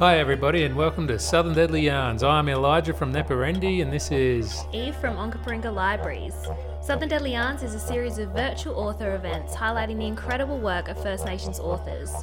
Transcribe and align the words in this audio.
Hi, 0.00 0.20
everybody, 0.20 0.62
and 0.62 0.76
welcome 0.76 1.08
to 1.08 1.18
Southern 1.18 1.54
Deadly 1.54 1.80
Yarns. 1.80 2.22
I'm 2.22 2.48
Elijah 2.48 2.94
from 2.94 3.12
Neporendi, 3.12 3.82
and 3.82 3.92
this 3.92 4.12
is 4.12 4.62
Eve 4.72 4.94
from 4.94 5.16
Onkaparinga 5.16 5.74
Libraries. 5.74 6.36
Southern 6.80 7.08
Deadly 7.08 7.32
Yarns 7.32 7.64
is 7.64 7.74
a 7.74 7.80
series 7.80 8.18
of 8.18 8.30
virtual 8.30 8.76
author 8.76 9.16
events 9.16 9.56
highlighting 9.56 9.98
the 9.98 10.06
incredible 10.06 10.60
work 10.60 10.86
of 10.86 11.02
First 11.02 11.26
Nations 11.26 11.58
authors. 11.58 12.14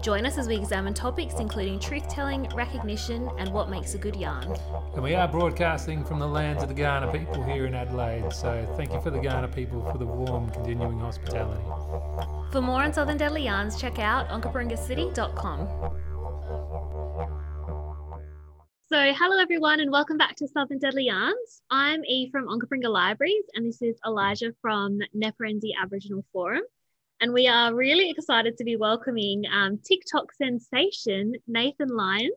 Join 0.00 0.24
us 0.24 0.38
as 0.38 0.48
we 0.48 0.56
examine 0.56 0.94
topics 0.94 1.34
including 1.34 1.78
truth 1.78 2.08
telling, 2.08 2.48
recognition, 2.54 3.28
and 3.36 3.52
what 3.52 3.68
makes 3.68 3.92
a 3.92 3.98
good 3.98 4.16
yarn. 4.16 4.56
And 4.94 5.02
we 5.02 5.14
are 5.14 5.28
broadcasting 5.28 6.06
from 6.06 6.20
the 6.20 6.26
lands 6.26 6.62
of 6.62 6.70
the 6.70 6.74
Kaurna 6.74 7.12
people 7.12 7.42
here 7.44 7.66
in 7.66 7.74
Adelaide, 7.74 8.32
so 8.32 8.66
thank 8.78 8.90
you 8.90 9.02
for 9.02 9.10
the 9.10 9.18
Kaurna 9.18 9.54
people 9.54 9.84
for 9.92 9.98
the 9.98 10.06
warm, 10.06 10.48
continuing 10.48 10.98
hospitality. 10.98 11.62
For 12.52 12.62
more 12.62 12.84
on 12.84 12.94
Southern 12.94 13.18
Deadly 13.18 13.44
Yarns, 13.44 13.78
check 13.78 13.98
out 13.98 14.30
onkaparingacity.com. 14.30 15.68
So, 18.90 19.12
hello 19.12 19.38
everyone, 19.38 19.80
and 19.80 19.90
welcome 19.92 20.16
back 20.16 20.34
to 20.36 20.48
Southern 20.48 20.78
Deadly 20.78 21.04
Yarns. 21.04 21.60
I'm 21.70 22.02
Eve 22.06 22.30
from 22.32 22.46
Onkaparinga 22.46 22.88
Libraries, 22.88 23.44
and 23.52 23.66
this 23.66 23.82
is 23.82 23.98
Elijah 24.06 24.54
from 24.62 24.98
Neporendi 25.14 25.72
Aboriginal 25.78 26.24
Forum. 26.32 26.62
And 27.20 27.34
we 27.34 27.46
are 27.48 27.74
really 27.74 28.08
excited 28.08 28.56
to 28.56 28.64
be 28.64 28.76
welcoming 28.76 29.44
um, 29.52 29.78
TikTok 29.86 30.32
sensation 30.32 31.34
Nathan 31.46 31.88
Lyons, 31.88 32.32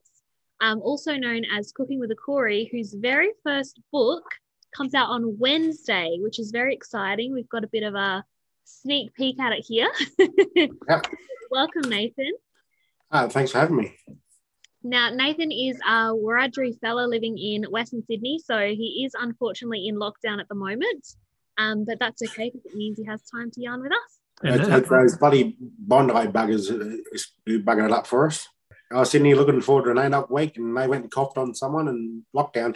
um, 0.60 0.82
also 0.82 1.16
known 1.16 1.44
as 1.58 1.72
Cooking 1.72 2.02
with 2.02 2.12
a 2.12 2.18
Koori, 2.18 2.70
whose 2.70 2.96
very 2.96 3.30
first 3.46 3.80
book 3.94 4.26
comes 4.76 4.94
out 4.94 5.08
on 5.08 5.40
Wednesday, 5.40 6.18
which 6.20 6.38
is 6.38 6.52
very 6.52 6.74
exciting. 6.74 7.32
We've 7.32 7.48
got 7.48 7.64
a 7.64 7.68
bit 7.68 7.84
of 7.84 7.96
a 7.96 8.26
sneak 8.66 9.14
peek 9.14 9.40
at 9.40 9.54
it 9.54 9.64
here. 9.66 9.90
Yep. 10.90 11.08
Welcome, 11.50 11.90
Nathan. 11.90 12.34
Uh, 13.10 13.30
thanks 13.30 13.52
for 13.52 13.60
having 13.60 13.78
me. 13.78 13.96
Now, 14.84 15.10
Nathan 15.12 15.52
is 15.52 15.78
a 15.88 16.14
Wiradjuri 16.14 16.80
fellow 16.80 17.06
living 17.06 17.38
in 17.38 17.64
Western 17.66 18.04
Sydney, 18.04 18.40
so 18.44 18.58
he 18.60 19.04
is 19.06 19.14
unfortunately 19.20 19.88
in 19.88 19.96
lockdown 19.96 20.40
at 20.40 20.48
the 20.50 20.56
moment. 20.56 21.08
Um, 21.58 21.86
but 21.86 22.00
that's 22.00 22.22
okay 22.24 22.50
because 22.50 22.66
it 22.66 22.76
means 22.76 22.98
he 22.98 23.06
has 23.06 23.22
time 23.30 23.52
to 23.52 23.62
yarn 23.62 23.82
with 23.82 23.92
us. 23.92 24.20
And 24.44 24.60
It's, 24.60 24.70
it's 24.70 24.90
those 24.90 25.18
bloody 25.18 25.56
Bondi 25.60 26.14
buggers 26.14 26.72
uh, 26.72 26.98
who 27.46 27.62
bugging 27.62 27.86
it 27.86 27.92
up 27.92 28.08
for 28.08 28.26
us. 28.26 28.48
I 28.92 28.96
was 28.96 29.12
sitting 29.12 29.26
here 29.26 29.36
looking 29.36 29.62
forward 29.62 29.86
to 29.86 29.92
an 29.92 29.98
eight 30.00 30.16
up 30.16 30.32
week 30.32 30.58
and 30.58 30.76
they 30.76 30.88
went 30.88 31.04
and 31.04 31.12
coughed 31.12 31.38
on 31.38 31.54
someone 31.54 31.88
and 31.88 32.24
lockdown. 32.36 32.76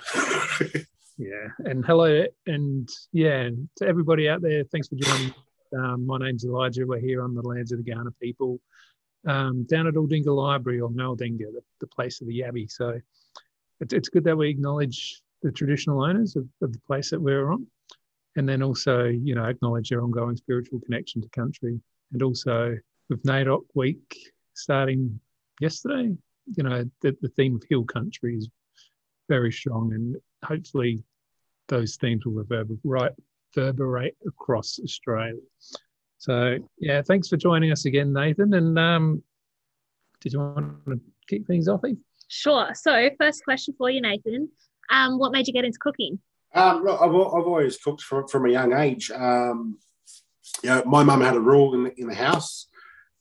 Yeah, 1.18 1.48
and 1.60 1.86
hello, 1.86 2.26
and 2.46 2.90
yeah, 3.14 3.50
to 3.78 3.88
everybody 3.88 4.28
out 4.28 4.42
there, 4.42 4.66
thanks 4.66 4.90
for 4.90 4.96
joining. 4.96 5.34
Um, 5.74 6.06
my 6.06 6.18
name's 6.18 6.44
Elijah. 6.44 6.86
We're 6.86 7.00
here 7.00 7.24
on 7.24 7.34
the 7.34 7.42
lands 7.42 7.72
of 7.72 7.84
the 7.84 7.90
Kaurna 7.90 8.12
people, 8.22 8.60
um, 9.26 9.64
down 9.64 9.88
at 9.88 9.96
Aldinga 9.96 10.36
Library 10.36 10.82
or 10.82 10.90
Maldinga, 10.90 11.52
the, 11.52 11.62
the 11.80 11.88
place 11.88 12.22
of 12.22 12.28
the 12.28 12.40
Yabby. 12.42 12.72
So 12.72 13.00
it's, 13.80 13.94
it's 13.94 14.10
good 14.10 14.24
that 14.26 14.38
we 14.38 14.50
acknowledge 14.50 15.22
the 15.42 15.52
traditional 15.52 16.04
owners 16.04 16.36
of, 16.36 16.48
of 16.62 16.72
the 16.72 16.80
place 16.88 17.10
that 17.12 17.22
we're 17.22 17.52
on, 17.52 17.68
and 18.36 18.48
then 18.48 18.64
also, 18.64 19.06
you 19.06 19.36
know, 19.36 19.46
acknowledge 19.46 19.90
their 19.90 20.02
ongoing 20.02 20.36
spiritual 20.36 20.80
connection 20.82 21.22
to 21.22 21.30
country, 21.30 21.80
and 22.12 22.24
also 22.24 22.78
with 23.10 23.24
NAIDOC 23.24 23.62
Week 23.76 24.32
starting 24.54 25.20
yesterday, 25.60 26.16
you 26.56 26.64
know, 26.64 26.84
the, 27.02 27.16
the 27.22 27.30
theme 27.30 27.56
of 27.56 27.64
heal 27.68 27.84
country 27.84 28.38
is 28.38 28.50
very 29.30 29.52
strong, 29.52 29.94
and 29.94 30.16
hopefully 30.44 31.04
those 31.68 31.96
themes 31.98 32.26
will 32.26 32.34
reverberate, 32.34 33.14
reverberate 33.56 34.16
across 34.28 34.80
Australia. 34.84 35.42
So 36.18 36.58
yeah, 36.80 37.02
thanks 37.02 37.28
for 37.28 37.38
joining 37.38 37.72
us 37.72 37.86
again, 37.86 38.14
Nathan. 38.14 38.54
And 38.54 38.80
um, 38.80 39.24
did 40.22 40.34
you 40.34 40.40
want 40.40 40.86
to 40.88 41.00
kick 41.28 41.46
things 41.46 41.68
off, 41.68 41.82
Eve? 41.86 41.98
Sure. 42.28 42.70
So, 42.74 43.10
first 43.20 43.44
question 43.44 43.76
for 43.78 43.90
you, 43.90 44.02
Nathan. 44.02 44.50
Um, 44.90 45.20
what 45.20 45.32
made 45.32 45.48
you 45.48 45.54
get 45.54 45.66
into 45.66 45.78
cooking? 45.80 46.20
um, 46.56 46.84
look, 46.84 47.00
I've, 47.02 47.10
I've 47.10 47.48
always 47.48 47.78
cooked 47.78 48.02
from, 48.02 48.28
from 48.28 48.46
a 48.46 48.52
young 48.52 48.74
age. 48.74 49.12
Um, 49.12 49.78
you 50.64 50.70
know, 50.70 50.84
my 50.86 51.04
mum 51.04 51.22
had 51.22 51.36
a 51.36 51.40
rule 51.40 51.74
in 51.74 51.84
the, 51.84 52.00
in 52.00 52.08
the 52.08 52.16
house 52.16 52.68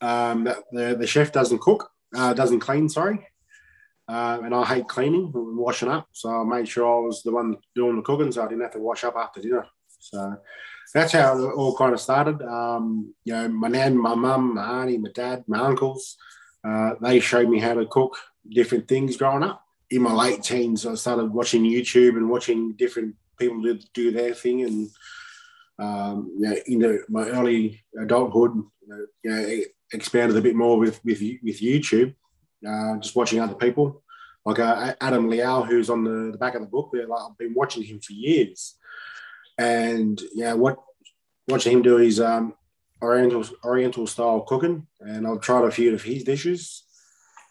um, 0.00 0.44
that 0.44 0.58
the, 0.70 0.96
the 0.98 1.06
chef 1.06 1.32
doesn't 1.32 1.60
cook, 1.60 1.90
uh, 2.16 2.32
doesn't 2.32 2.60
clean, 2.60 2.88
sorry. 2.88 3.26
Uh, 4.06 4.38
and 4.44 4.54
I 4.54 4.64
hate 4.64 4.86
cleaning 4.86 5.32
and 5.34 5.56
washing 5.56 5.88
up. 5.88 6.06
So 6.12 6.30
I 6.30 6.44
made 6.44 6.68
sure 6.68 6.86
I 6.86 7.00
was 7.00 7.22
the 7.22 7.32
one 7.32 7.56
doing 7.74 7.96
the 7.96 8.02
cooking 8.02 8.30
so 8.30 8.44
I 8.44 8.48
didn't 8.48 8.62
have 8.62 8.72
to 8.72 8.78
wash 8.78 9.02
up 9.02 9.16
after 9.16 9.40
dinner. 9.40 9.66
So 9.98 10.36
that's 10.94 11.12
how 11.12 11.36
it 11.36 11.52
all 11.52 11.76
kind 11.76 11.92
of 11.92 12.00
started. 12.00 12.40
Um, 12.42 13.14
you 13.24 13.32
know, 13.32 13.48
my 13.48 13.68
nan, 13.68 13.98
my 13.98 14.14
mum, 14.14 14.54
my 14.54 14.82
auntie, 14.82 14.98
my 14.98 15.10
dad, 15.12 15.44
my 15.46 15.58
uncles, 15.58 16.16
uh, 16.66 16.94
they 17.02 17.20
showed 17.20 17.48
me 17.48 17.58
how 17.58 17.74
to 17.74 17.84
cook 17.86 18.16
different 18.48 18.86
things 18.88 19.16
growing 19.16 19.42
up. 19.42 19.62
In 19.90 20.02
my 20.02 20.12
late 20.12 20.42
teens, 20.42 20.86
I 20.86 20.94
started 20.94 21.32
watching 21.32 21.64
YouTube 21.64 22.16
and 22.16 22.30
watching 22.30 22.72
different 22.72 23.16
people 23.38 23.60
do, 23.60 23.78
do 23.92 24.12
their 24.12 24.34
thing. 24.34 24.62
And 24.62 24.90
um, 25.78 26.30
you 26.38 26.48
know, 26.48 26.56
into 26.66 26.98
my 27.08 27.28
early 27.28 27.84
adulthood, 28.00 28.52
you 28.54 28.88
know, 28.88 29.06
you 29.22 29.30
know, 29.30 29.64
expanded 29.92 30.36
a 30.36 30.40
bit 30.40 30.56
more 30.56 30.78
with 30.78 31.04
with, 31.04 31.20
with 31.42 31.60
YouTube, 31.60 32.14
uh, 32.66 32.96
just 32.98 33.16
watching 33.16 33.40
other 33.40 33.54
people. 33.54 34.02
Like 34.46 34.58
uh, 34.58 34.94
Adam 35.00 35.30
Liaw, 35.30 35.66
who's 35.66 35.88
on 35.88 36.04
the, 36.04 36.32
the 36.32 36.38
back 36.38 36.54
of 36.54 36.60
the 36.60 36.66
book, 36.66 36.90
there, 36.92 37.06
like, 37.06 37.20
I've 37.20 37.38
been 37.38 37.54
watching 37.54 37.82
him 37.82 37.98
for 38.00 38.12
years, 38.12 38.76
and 39.58 40.20
yeah, 40.34 40.54
what 40.54 40.78
watching 41.48 41.72
him 41.72 41.82
do 41.82 41.96
his 41.96 42.20
um, 42.20 42.54
Oriental 43.02 43.44
Oriental 43.64 44.06
style 44.06 44.40
cooking, 44.40 44.86
and 45.00 45.26
I've 45.26 45.40
tried 45.40 45.64
a 45.64 45.70
few 45.70 45.94
of 45.94 46.02
his 46.02 46.24
dishes. 46.24 46.82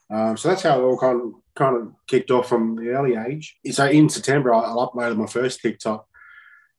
Um, 0.09 0.37
so 0.37 0.49
that's 0.49 0.63
how 0.63 0.79
it 0.79 0.83
all 0.83 0.97
kind 0.97 1.21
of 1.21 1.33
kind 1.55 1.77
of 1.77 1.93
kicked 2.07 2.31
off 2.31 2.49
from 2.49 2.75
the 2.75 2.89
early 2.89 3.15
age. 3.15 3.55
So 3.71 3.87
in 3.87 4.09
September, 4.09 4.53
I, 4.53 4.61
I 4.61 4.75
uploaded 4.75 5.17
my 5.17 5.27
first 5.27 5.61
TikTok, 5.61 6.07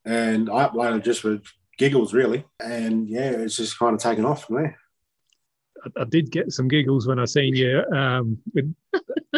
and 0.05 0.49
I 0.49 0.67
uploaded 0.67 1.03
just 1.03 1.21
for 1.21 1.39
giggles, 1.77 2.13
really, 2.13 2.45
and 2.59 3.09
yeah, 3.09 3.31
it's 3.31 3.57
just 3.57 3.79
kind 3.79 3.95
of 3.95 4.01
taken 4.01 4.25
off 4.25 4.45
from 4.45 4.57
there. 4.57 4.77
I, 5.85 6.01
I 6.01 6.03
did 6.05 6.31
get 6.31 6.51
some 6.51 6.67
giggles 6.67 7.07
when 7.07 7.19
I 7.19 7.25
seen 7.25 7.55
you 7.55 7.83
um, 7.93 8.37
with, 8.53 8.75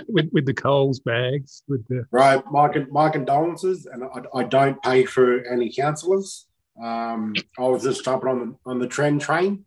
with 0.08 0.30
with 0.32 0.46
the 0.46 0.54
Coles 0.54 1.00
bags 1.00 1.64
with 1.68 1.88
the 1.88 2.06
Right, 2.12 2.44
my 2.52 2.70
my 2.90 3.10
condolences, 3.10 3.86
and 3.86 4.04
I, 4.04 4.40
I 4.40 4.44
don't 4.44 4.82
pay 4.82 5.06
for 5.06 5.46
any 5.46 5.72
counsellors. 5.72 6.48
Um, 6.82 7.34
I 7.58 7.64
was 7.64 7.84
just 7.84 8.06
jumping 8.06 8.30
on 8.30 8.40
the 8.40 8.72
on 8.72 8.80
the 8.80 8.88
trend 8.88 9.22
train, 9.22 9.66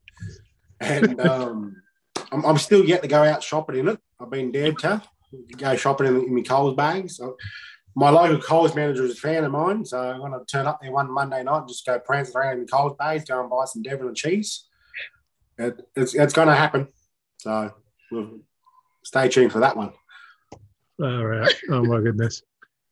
and 0.80 1.20
um, 1.20 1.76
I'm, 2.32 2.44
I'm 2.44 2.58
still 2.58 2.84
yet 2.84 3.02
to 3.02 3.08
go 3.08 3.22
out 3.22 3.42
shopping 3.42 3.78
in 3.78 3.88
it. 3.88 3.98
I've 4.20 4.30
been 4.30 4.52
dared 4.52 4.78
to 4.78 5.02
go 5.56 5.76
shopping 5.76 6.06
in, 6.06 6.16
in 6.16 6.34
my 6.34 6.42
Coles 6.42 6.76
bags. 6.76 7.16
So 7.16 7.36
my 7.96 8.10
local 8.10 8.40
Coles 8.40 8.74
manager 8.74 9.04
is 9.04 9.12
a 9.12 9.20
fan 9.20 9.44
of 9.44 9.52
mine, 9.52 9.84
so 9.84 9.98
I'm 9.98 10.20
going 10.20 10.32
to 10.32 10.44
turn 10.46 10.66
up 10.66 10.80
there 10.80 10.92
one 10.92 11.10
Monday 11.10 11.42
night 11.42 11.58
and 11.58 11.68
just 11.68 11.84
go 11.84 11.98
prancing 11.98 12.36
around 12.36 12.58
in 12.58 12.66
Coles 12.66 12.96
bags, 12.98 13.24
go 13.24 13.40
and 13.40 13.50
buy 13.50 13.64
some 13.64 13.82
Devon 13.82 14.06
and 14.06 14.16
cheese. 14.16 14.68
It, 15.60 15.86
it's 15.94 16.14
it's 16.14 16.32
going 16.32 16.48
to 16.48 16.54
happen. 16.54 16.88
So 17.38 17.72
we'll 18.10 18.40
stay 19.04 19.28
tuned 19.28 19.52
for 19.52 19.60
that 19.60 19.76
one. 19.76 19.92
All 21.02 21.24
right. 21.24 21.54
Oh 21.70 21.84
my 21.84 22.00
goodness. 22.00 22.42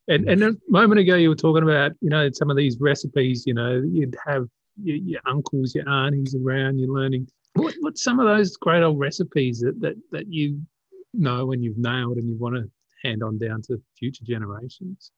And 0.07 0.29
and 0.29 0.43
a 0.43 0.57
moment 0.69 1.01
ago 1.01 1.17
you 1.17 1.31
were 1.31 1.35
talking 1.35 1.63
about 1.63 1.93
you 2.01 2.11
know 2.11 2.29
some 2.33 2.51
of 2.51 2.57
these 2.57 2.79
recipes. 2.79 3.45
You 3.47 3.55
know 3.55 3.83
you'd 3.91 4.17
have 4.27 4.47
your, 4.83 4.97
your 4.97 5.21
uncles, 5.27 5.75
your 5.75 5.89
aunties 5.89 6.35
around. 6.35 6.79
You're 6.79 6.93
learning. 6.93 7.29
What 7.55 7.75
what's 7.81 8.03
some 8.03 8.21
of 8.21 8.27
those 8.27 8.57
great 8.57 8.83
old 8.83 8.99
recipes 8.99 9.61
that 9.61 9.81
that 9.81 9.97
that 10.13 10.31
you 10.31 10.61
know 11.15 11.53
and 11.53 11.65
you've 11.65 11.79
nailed 11.79 12.19
and 12.19 12.29
you 12.29 12.37
want 12.37 12.57
to 12.57 12.71
hand 13.03 13.23
on 13.23 13.39
down 13.39 13.63
to 13.63 13.81
future 13.99 14.25
generations? 14.25 15.11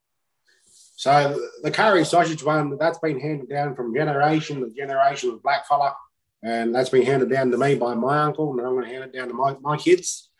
So 0.95 1.41
the 1.63 1.71
curry 1.71 2.05
sausage 2.05 2.45
one, 2.45 2.77
that's 2.79 2.99
been 2.99 3.19
handed 3.19 3.49
down 3.49 3.75
from 3.75 3.95
generation 3.95 4.61
to 4.61 4.71
generation 4.71 5.33
with 5.33 5.43
black 5.43 5.67
fella. 5.67 5.95
And 6.43 6.75
that's 6.75 6.89
been 6.89 7.05
handed 7.05 7.31
down 7.31 7.51
to 7.51 7.59
me 7.59 7.75
by 7.75 7.95
my 7.95 8.23
uncle, 8.23 8.53
and 8.53 8.61
I'm 8.61 8.75
going 8.75 8.87
to 8.87 8.91
hand 8.91 9.05
it 9.05 9.13
down 9.13 9.29
to 9.29 9.35
my, 9.35 9.57
my 9.61 9.77
kids. 9.77 10.31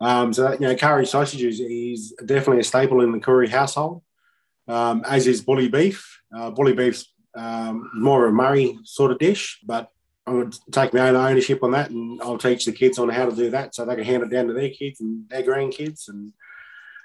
Um, 0.00 0.32
so, 0.32 0.52
you 0.52 0.60
know, 0.60 0.76
curry 0.76 1.06
sausages 1.06 1.60
is 1.60 2.14
definitely 2.24 2.60
a 2.60 2.64
staple 2.64 3.00
in 3.02 3.12
the 3.12 3.18
Koori 3.18 3.48
household, 3.48 4.02
um, 4.68 5.02
as 5.06 5.26
is 5.26 5.42
bully 5.42 5.68
beef. 5.68 6.20
Uh, 6.34 6.50
bully 6.50 6.72
beef's 6.72 7.12
um, 7.36 7.90
more 7.94 8.26
of 8.26 8.32
a 8.32 8.36
Murri 8.36 8.78
sort 8.84 9.10
of 9.10 9.18
dish, 9.18 9.58
but 9.64 9.90
I'm 10.26 10.34
going 10.34 10.50
to 10.52 10.58
take 10.70 10.94
my 10.94 11.08
own 11.08 11.16
ownership 11.16 11.62
on 11.62 11.72
that, 11.72 11.90
and 11.90 12.20
I'll 12.22 12.38
teach 12.38 12.64
the 12.64 12.72
kids 12.72 12.98
on 12.98 13.08
how 13.08 13.26
to 13.28 13.34
do 13.34 13.50
that 13.50 13.74
so 13.74 13.84
they 13.84 13.96
can 13.96 14.04
hand 14.04 14.22
it 14.22 14.30
down 14.30 14.46
to 14.46 14.52
their 14.52 14.70
kids 14.70 15.00
and 15.00 15.28
their 15.28 15.42
grandkids. 15.42 16.08
And 16.08 16.32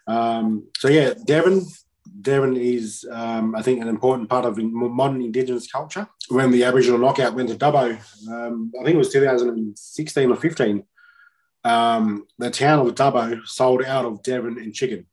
um, 0.07 0.67
so, 0.77 0.87
yeah, 0.87 1.15
Devon, 1.25 1.65
Devon 2.21 2.55
is, 2.55 3.05
um, 3.11 3.55
I 3.55 3.61
think, 3.61 3.81
an 3.81 3.87
important 3.87 4.29
part 4.29 4.45
of 4.45 4.57
modern 4.57 5.21
Indigenous 5.21 5.69
culture. 5.69 6.07
When 6.29 6.51
the 6.51 6.63
Aboriginal 6.63 6.99
knockout 6.99 7.33
went 7.33 7.49
to 7.49 7.55
Dubbo, 7.55 7.99
um, 8.29 8.71
I 8.79 8.83
think 8.83 8.95
it 8.95 8.97
was 8.97 9.11
2016 9.11 10.31
or 10.31 10.35
15, 10.35 10.83
um, 11.63 12.27
the 12.37 12.51
town 12.51 12.85
of 12.85 12.95
Dubbo 12.95 13.45
sold 13.45 13.83
out 13.83 14.05
of 14.05 14.23
Devon 14.23 14.57
and 14.57 14.73
chicken. 14.73 15.07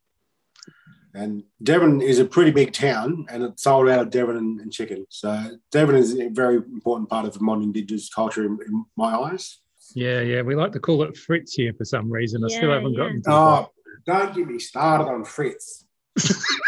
And 1.14 1.43
Devon 1.62 2.00
is 2.00 2.19
a 2.19 2.25
pretty 2.25 2.52
big 2.52 2.72
town, 2.72 3.26
and 3.28 3.43
it 3.43 3.60
sold 3.60 3.88
out 3.88 4.00
of 4.00 4.10
Devon 4.10 4.37
and, 4.37 4.60
and 4.60 4.72
chicken. 4.72 5.06
So 5.10 5.58
Devon 5.70 5.96
is 5.96 6.19
a 6.19 6.28
very 6.28 6.56
important 6.56 7.10
part 7.10 7.26
of 7.26 7.40
modern 7.40 7.64
Indigenous 7.64 8.08
culture 8.08 8.44
in, 8.44 8.58
in 8.66 8.84
my 8.96 9.14
eyes. 9.14 9.58
Yeah, 9.94 10.20
yeah. 10.20 10.43
We 10.43 10.54
like 10.54 10.72
to 10.72 10.81
call 10.81 11.02
it 11.02 11.16
Fritz 11.16 11.54
here 11.54 11.75
for 11.76 11.84
some 11.84 12.10
reason. 12.10 12.43
I 12.44 12.49
still 12.49 12.70
haven't 12.70 12.93
yeah. 12.93 12.99
gotten 12.99 13.22
to 13.22 13.31
Oh, 13.31 13.69
don't 14.06 14.34
get 14.34 14.46
me 14.46 14.58
started 14.58 15.04
on 15.04 15.25
Fritz. 15.25 15.84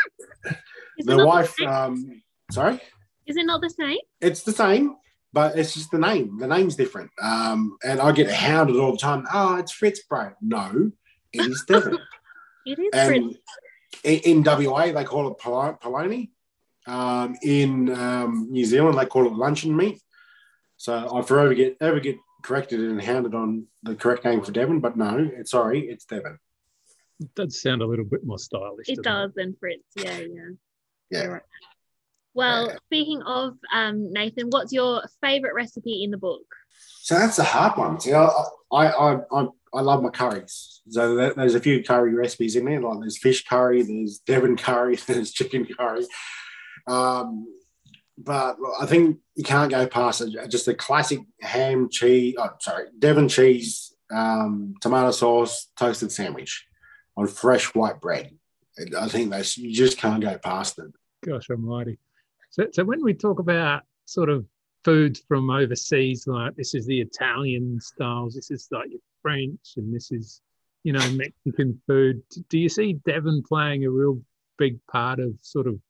Is 1.08 1.16
The 1.16 1.26
wife, 1.26 1.54
same? 1.58 1.68
um, 1.68 2.22
sorry, 2.50 2.80
Is 3.26 3.36
it 3.36 3.46
not 3.46 3.60
the 3.60 3.70
same? 3.70 3.98
it's 4.20 4.42
the 4.42 4.52
same, 4.52 4.96
but 5.32 5.58
it's 5.58 5.74
just 5.74 5.90
the 5.90 5.98
name. 5.98 6.38
The 6.38 6.46
name's 6.46 6.76
different. 6.76 7.10
Um, 7.20 7.76
and 7.84 8.00
I 8.00 8.12
get 8.12 8.30
hounded 8.30 8.76
all 8.76 8.92
the 8.92 8.98
time. 8.98 9.26
Oh, 9.32 9.56
it's 9.56 9.72
Fritz, 9.72 10.00
bro. 10.08 10.32
No, 10.40 10.90
it 11.32 11.46
is 11.46 11.64
Devon. 11.68 11.98
It 12.66 12.78
is 12.78 12.90
and 12.92 13.34
Fritz. 14.02 14.24
in, 14.24 14.38
in 14.38 14.42
WA, 14.44 14.92
they 14.92 15.04
call 15.04 15.28
it 15.30 15.38
polo- 15.38 15.78
polony. 15.82 16.30
Um, 16.86 17.34
in 17.42 17.94
um, 17.94 18.48
New 18.50 18.64
Zealand, 18.64 18.98
they 18.98 19.06
call 19.06 19.26
it 19.26 19.32
luncheon 19.32 19.74
meat. 19.76 20.00
So 20.76 21.14
I 21.16 21.22
forever 21.22 21.54
get 21.54 21.76
ever 21.80 21.98
get 22.00 22.16
corrected 22.42 22.78
and 22.80 23.00
hounded 23.00 23.34
on 23.34 23.66
the 23.82 23.94
correct 23.94 24.24
name 24.26 24.42
for 24.42 24.52
Devon, 24.52 24.80
but 24.80 24.96
no, 24.96 25.30
it's 25.34 25.50
sorry, 25.52 25.88
it's 25.88 26.04
Devon. 26.04 26.38
It 27.20 27.34
does 27.34 27.62
sound 27.62 27.80
a 27.80 27.86
little 27.86 28.04
bit 28.04 28.20
more 28.26 28.38
stylish. 28.38 28.88
It 28.88 28.96
doesn't 29.02 29.04
does 29.04 29.30
then 29.34 29.56
Fritz. 29.58 29.84
Yeah, 29.96 30.18
yeah. 30.18 30.50
Yeah. 31.14 31.26
Right. 31.26 31.42
Well, 32.34 32.66
Yeah. 32.68 32.76
speaking 32.86 33.22
of 33.22 33.54
um, 33.72 34.12
Nathan, 34.12 34.48
what's 34.50 34.72
your 34.72 35.02
favorite 35.22 35.54
recipe 35.54 36.02
in 36.04 36.10
the 36.10 36.18
book? 36.18 36.42
So 37.02 37.14
that's 37.18 37.38
a 37.38 37.44
hard 37.44 37.78
one. 37.78 38.00
See, 38.00 38.12
I 38.12 38.24
I 38.72 38.86
I, 38.86 39.20
I, 39.32 39.46
I 39.74 39.80
love 39.80 40.02
my 40.02 40.10
curries. 40.10 40.82
So 40.88 41.14
there- 41.14 41.34
there's 41.34 41.54
a 41.54 41.60
few 41.60 41.82
curry 41.84 42.14
recipes 42.14 42.56
in 42.56 42.64
there. 42.64 42.80
Like 42.80 43.00
there's 43.00 43.18
fish 43.18 43.44
curry, 43.44 43.82
there's 43.82 44.18
Devon 44.18 44.56
curry, 44.56 44.96
there's 45.06 45.32
chicken 45.32 45.66
curry. 45.66 46.04
Um, 46.86 47.46
but 48.18 48.56
I 48.80 48.86
think 48.86 49.18
you 49.34 49.44
can't 49.44 49.70
go 49.70 49.86
past 49.86 50.20
it. 50.20 50.50
just 50.50 50.68
a 50.68 50.74
classic 50.74 51.20
ham 51.40 51.88
cheese. 51.90 52.34
Oh, 52.38 52.50
sorry, 52.60 52.86
Devon 52.98 53.28
cheese, 53.28 53.92
um, 54.12 54.74
tomato 54.80 55.10
sauce, 55.10 55.68
toasted 55.76 56.12
sandwich 56.12 56.66
on 57.16 57.26
fresh 57.26 57.74
white 57.74 58.00
bread. 58.00 58.30
I 58.98 59.08
think 59.08 59.30
that's 59.30 59.56
you 59.56 59.72
just 59.72 59.98
can't 59.98 60.22
go 60.22 60.36
past 60.38 60.78
it. 60.78 60.92
Gosh 61.24 61.50
almighty. 61.50 61.98
So, 62.50 62.66
so 62.72 62.84
when 62.84 63.02
we 63.02 63.14
talk 63.14 63.38
about 63.38 63.82
sort 64.04 64.28
of 64.28 64.46
foods 64.84 65.22
from 65.26 65.50
overseas, 65.50 66.26
like 66.26 66.54
this 66.56 66.74
is 66.74 66.86
the 66.86 67.00
Italian 67.00 67.80
styles, 67.80 68.34
this 68.34 68.50
is 68.50 68.68
like 68.70 68.90
French, 69.22 69.74
and 69.76 69.94
this 69.94 70.12
is, 70.12 70.42
you 70.82 70.92
know, 70.92 71.10
Mexican 71.12 71.80
food. 71.86 72.22
Do 72.48 72.58
you 72.58 72.68
see 72.68 72.94
Devon 73.06 73.42
playing 73.42 73.84
a 73.84 73.90
real 73.90 74.20
big 74.58 74.78
part 74.86 75.18
of 75.18 75.32
sort 75.40 75.66
of 75.66 75.80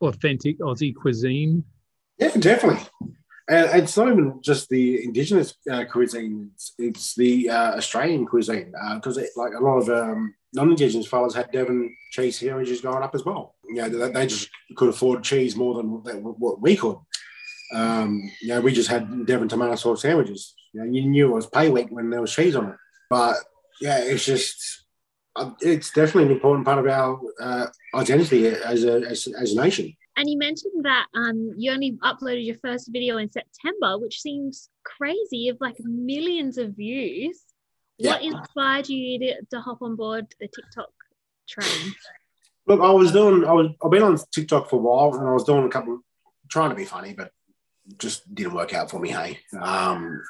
authentic 0.00 0.58
Aussie 0.60 0.94
cuisine? 0.94 1.64
Yeah, 2.18 2.36
definitely. 2.36 2.86
And 3.48 3.82
it's 3.82 3.96
not 3.96 4.08
even 4.08 4.40
just 4.42 4.68
the 4.68 5.02
indigenous 5.02 5.54
uh, 5.70 5.84
cuisine; 5.90 6.50
it's, 6.54 6.74
it's 6.78 7.14
the 7.14 7.48
uh, 7.48 7.76
Australian 7.76 8.26
cuisine 8.26 8.74
because 8.96 9.18
like 9.36 9.54
a 9.54 9.64
lot 9.64 9.78
of 9.78 9.88
um, 9.88 10.34
non-indigenous 10.54 11.06
fellas 11.06 11.34
had 11.34 11.50
Devon 11.50 11.94
cheese 12.10 12.38
sandwiches 12.38 12.80
going 12.80 13.02
up 13.02 13.14
as 13.14 13.24
well. 13.24 13.54
You 13.68 13.76
know, 13.76 13.88
they, 13.88 14.12
they 14.12 14.26
just 14.26 14.48
could 14.76 14.90
afford 14.90 15.24
cheese 15.24 15.56
more 15.56 15.74
than 15.74 15.90
what 15.90 16.60
we 16.60 16.76
could. 16.76 16.96
Um, 17.74 18.30
you 18.40 18.48
know, 18.48 18.60
we 18.60 18.72
just 18.72 18.88
had 18.88 19.26
Devon 19.26 19.48
tomato 19.48 19.74
sauce 19.74 20.02
sandwiches. 20.02 20.54
You, 20.72 20.80
know, 20.80 20.90
you 20.90 21.06
knew 21.06 21.30
it 21.30 21.34
was 21.34 21.46
pay 21.46 21.68
week 21.68 21.88
when 21.90 22.10
there 22.10 22.20
was 22.20 22.32
cheese 22.34 22.56
on 22.56 22.70
it. 22.70 22.76
But 23.10 23.36
yeah, 23.80 23.98
it's 23.98 24.24
just 24.24 24.84
uh, 25.36 25.50
it's 25.60 25.90
definitely 25.90 26.24
an 26.24 26.32
important 26.32 26.64
part 26.64 26.78
of 26.78 26.86
our 26.86 27.20
uh, 27.40 27.66
identity 27.94 28.46
as 28.46 28.84
a 28.84 29.02
as, 29.02 29.28
as 29.38 29.52
a 29.52 29.62
nation. 29.62 29.94
And 30.16 30.28
you 30.28 30.36
mentioned 30.36 30.84
that 30.84 31.06
um, 31.14 31.52
you 31.56 31.70
only 31.70 31.92
uploaded 32.02 32.44
your 32.44 32.56
first 32.56 32.90
video 32.92 33.18
in 33.18 33.30
September, 33.30 33.98
which 33.98 34.20
seems 34.20 34.68
crazy 34.84 35.48
of 35.48 35.58
like 35.60 35.76
millions 35.78 36.58
of 36.58 36.74
views. 36.74 37.40
What 37.98 38.22
inspired 38.22 38.88
you 38.88 39.18
to, 39.18 39.34
to 39.50 39.60
hop 39.60 39.82
on 39.82 39.96
board 39.96 40.26
the 40.40 40.48
TikTok 40.48 40.90
train? 41.48 41.94
Look, 42.66 42.80
I 42.80 42.90
was 42.90 43.12
doing, 43.12 43.44
I 43.44 43.52
was, 43.52 43.68
I've 43.82 43.90
been 43.90 44.02
on 44.02 44.18
TikTok 44.30 44.68
for 44.68 44.76
a 44.76 44.78
while, 44.78 45.18
and 45.18 45.28
I 45.28 45.32
was 45.32 45.44
doing 45.44 45.64
a 45.64 45.68
couple, 45.68 46.00
trying 46.48 46.70
to 46.70 46.76
be 46.76 46.84
funny, 46.84 47.14
but 47.14 47.32
just 47.98 48.32
didn't 48.34 48.54
work 48.54 48.74
out 48.74 48.90
for 48.90 49.00
me. 49.00 49.10
Hey, 49.10 49.38
um, 49.60 50.22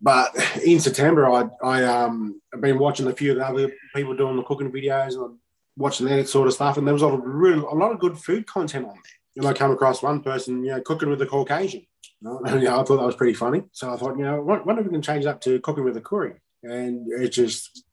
but 0.00 0.34
in 0.64 0.80
September, 0.80 1.30
I, 1.30 1.48
I, 1.62 1.84
um, 1.84 2.40
I've 2.52 2.60
been 2.60 2.78
watching 2.78 3.06
a 3.06 3.12
few 3.12 3.32
of 3.32 3.38
the 3.38 3.46
other 3.46 3.72
people 3.94 4.16
doing 4.16 4.36
the 4.36 4.42
cooking 4.42 4.72
videos, 4.72 5.14
and 5.14 5.38
watching 5.76 6.06
that 6.06 6.28
sort 6.28 6.48
of 6.48 6.54
stuff, 6.54 6.76
and 6.76 6.86
there 6.86 6.92
was 6.92 7.02
a 7.02 7.06
lot 7.06 7.14
of 7.14 7.24
real, 7.24 7.72
a 7.72 7.74
lot 7.74 7.92
of 7.92 8.00
good 8.00 8.18
food 8.18 8.46
content 8.46 8.84
on 8.84 8.94
there. 8.94 9.18
And 9.36 9.46
I 9.46 9.54
come 9.54 9.70
across 9.70 10.02
one 10.02 10.20
person, 10.20 10.62
you 10.64 10.72
know, 10.72 10.80
cooking 10.82 11.08
with 11.08 11.22
a 11.22 11.26
Caucasian. 11.26 11.86
You 12.20 12.28
know, 12.28 12.40
and, 12.44 12.60
you 12.60 12.68
know, 12.68 12.78
I 12.78 12.84
thought 12.84 12.98
that 12.98 13.06
was 13.06 13.16
pretty 13.16 13.32
funny. 13.34 13.62
So 13.72 13.92
I 13.92 13.96
thought, 13.96 14.18
you 14.18 14.24
know, 14.24 14.42
what, 14.42 14.66
what 14.66 14.78
if 14.78 14.84
we 14.84 14.90
can 14.90 15.00
change 15.00 15.24
that 15.24 15.40
to 15.42 15.58
cooking 15.60 15.84
with 15.84 15.96
a 15.96 16.00
Koori? 16.00 16.34
And 16.62 17.10
it 17.10 17.30
just 17.30 17.84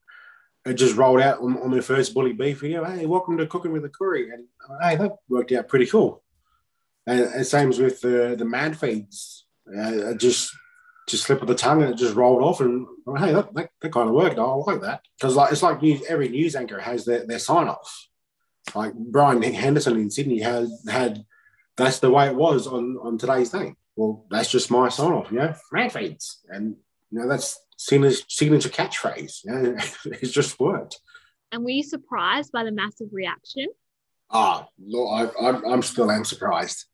it 0.66 0.74
just 0.74 0.96
rolled 0.96 1.22
out 1.22 1.40
on, 1.40 1.58
on 1.58 1.72
their 1.72 1.82
first 1.82 2.14
bully 2.14 2.34
beef 2.34 2.60
video. 2.60 2.84
Hey, 2.84 3.06
welcome 3.06 3.38
to 3.38 3.48
cooking 3.48 3.72
with 3.72 3.86
a 3.86 3.90
Koori, 3.90 4.34
and 4.34 4.46
uh, 4.70 4.88
hey, 4.88 4.96
that 4.98 5.16
worked 5.28 5.52
out 5.52 5.68
pretty 5.68 5.88
cool. 5.88 6.24
And, 7.08 7.22
and 7.22 7.48
same 7.48 7.70
as 7.70 7.80
with 7.80 8.02
the 8.02 8.36
the 8.38 8.46
mad 8.46 8.78
feeds, 8.80 9.46
uh, 9.76 10.14
just 10.14 10.54
just 11.08 11.24
slip 11.24 11.42
of 11.42 11.48
the 11.48 11.56
tongue 11.56 11.82
and 11.82 11.92
it 11.92 11.98
just 11.98 12.16
rolled 12.16 12.44
off. 12.44 12.62
And 12.62 12.86
hey, 13.18 13.34
that, 13.34 13.54
that, 13.56 13.70
that 13.82 13.92
kind 13.92 14.08
of 14.08 14.16
worked. 14.16 14.38
I 14.38 14.44
like 14.44 14.82
that 14.82 15.02
because 15.18 15.36
like 15.36 15.52
it's 15.52 15.64
like 15.64 15.82
news, 15.82 16.04
every 16.08 16.30
news 16.30 16.56
anchor 16.56 16.80
has 16.80 17.06
their, 17.06 17.26
their 17.26 17.40
sign 17.40 17.68
off. 17.68 18.08
Like 18.76 18.94
Brian 18.94 19.42
Henderson 19.42 19.98
in 19.98 20.12
Sydney 20.12 20.40
had 20.40 20.68
had 20.88 21.26
that's 21.76 22.00
the 22.00 22.12
way 22.12 22.28
it 22.28 22.36
was 22.36 22.68
on 22.68 22.98
on 23.02 23.18
today's 23.18 23.50
day. 23.50 23.74
Well, 23.96 24.26
that's 24.30 24.52
just 24.52 24.72
my 24.72 24.90
sign 24.90 25.12
off, 25.12 25.32
you 25.32 25.40
know, 25.40 25.56
mad 25.72 25.92
feeds, 25.92 26.40
and 26.50 26.76
you 27.10 27.20
know 27.20 27.28
that's 27.28 27.60
signature, 27.80 28.24
signature 28.28 28.70
catchphrase. 28.70 29.46
You 29.46 29.52
know, 29.52 29.76
it's 30.22 30.32
just 30.32 30.60
worked. 30.60 31.00
And 31.52 31.64
were 31.64 31.72
you 31.72 31.84
surprised 31.84 32.52
by 32.52 32.64
the 32.64 32.72
massive 32.72 33.08
reaction? 33.12 33.68
Ah, 34.30 34.68
no, 34.78 35.08
I, 35.08 35.30
I'm, 35.42 35.66
I'm 35.66 35.82
still 35.82 36.12
am 36.12 36.24
surprised. 36.24 36.86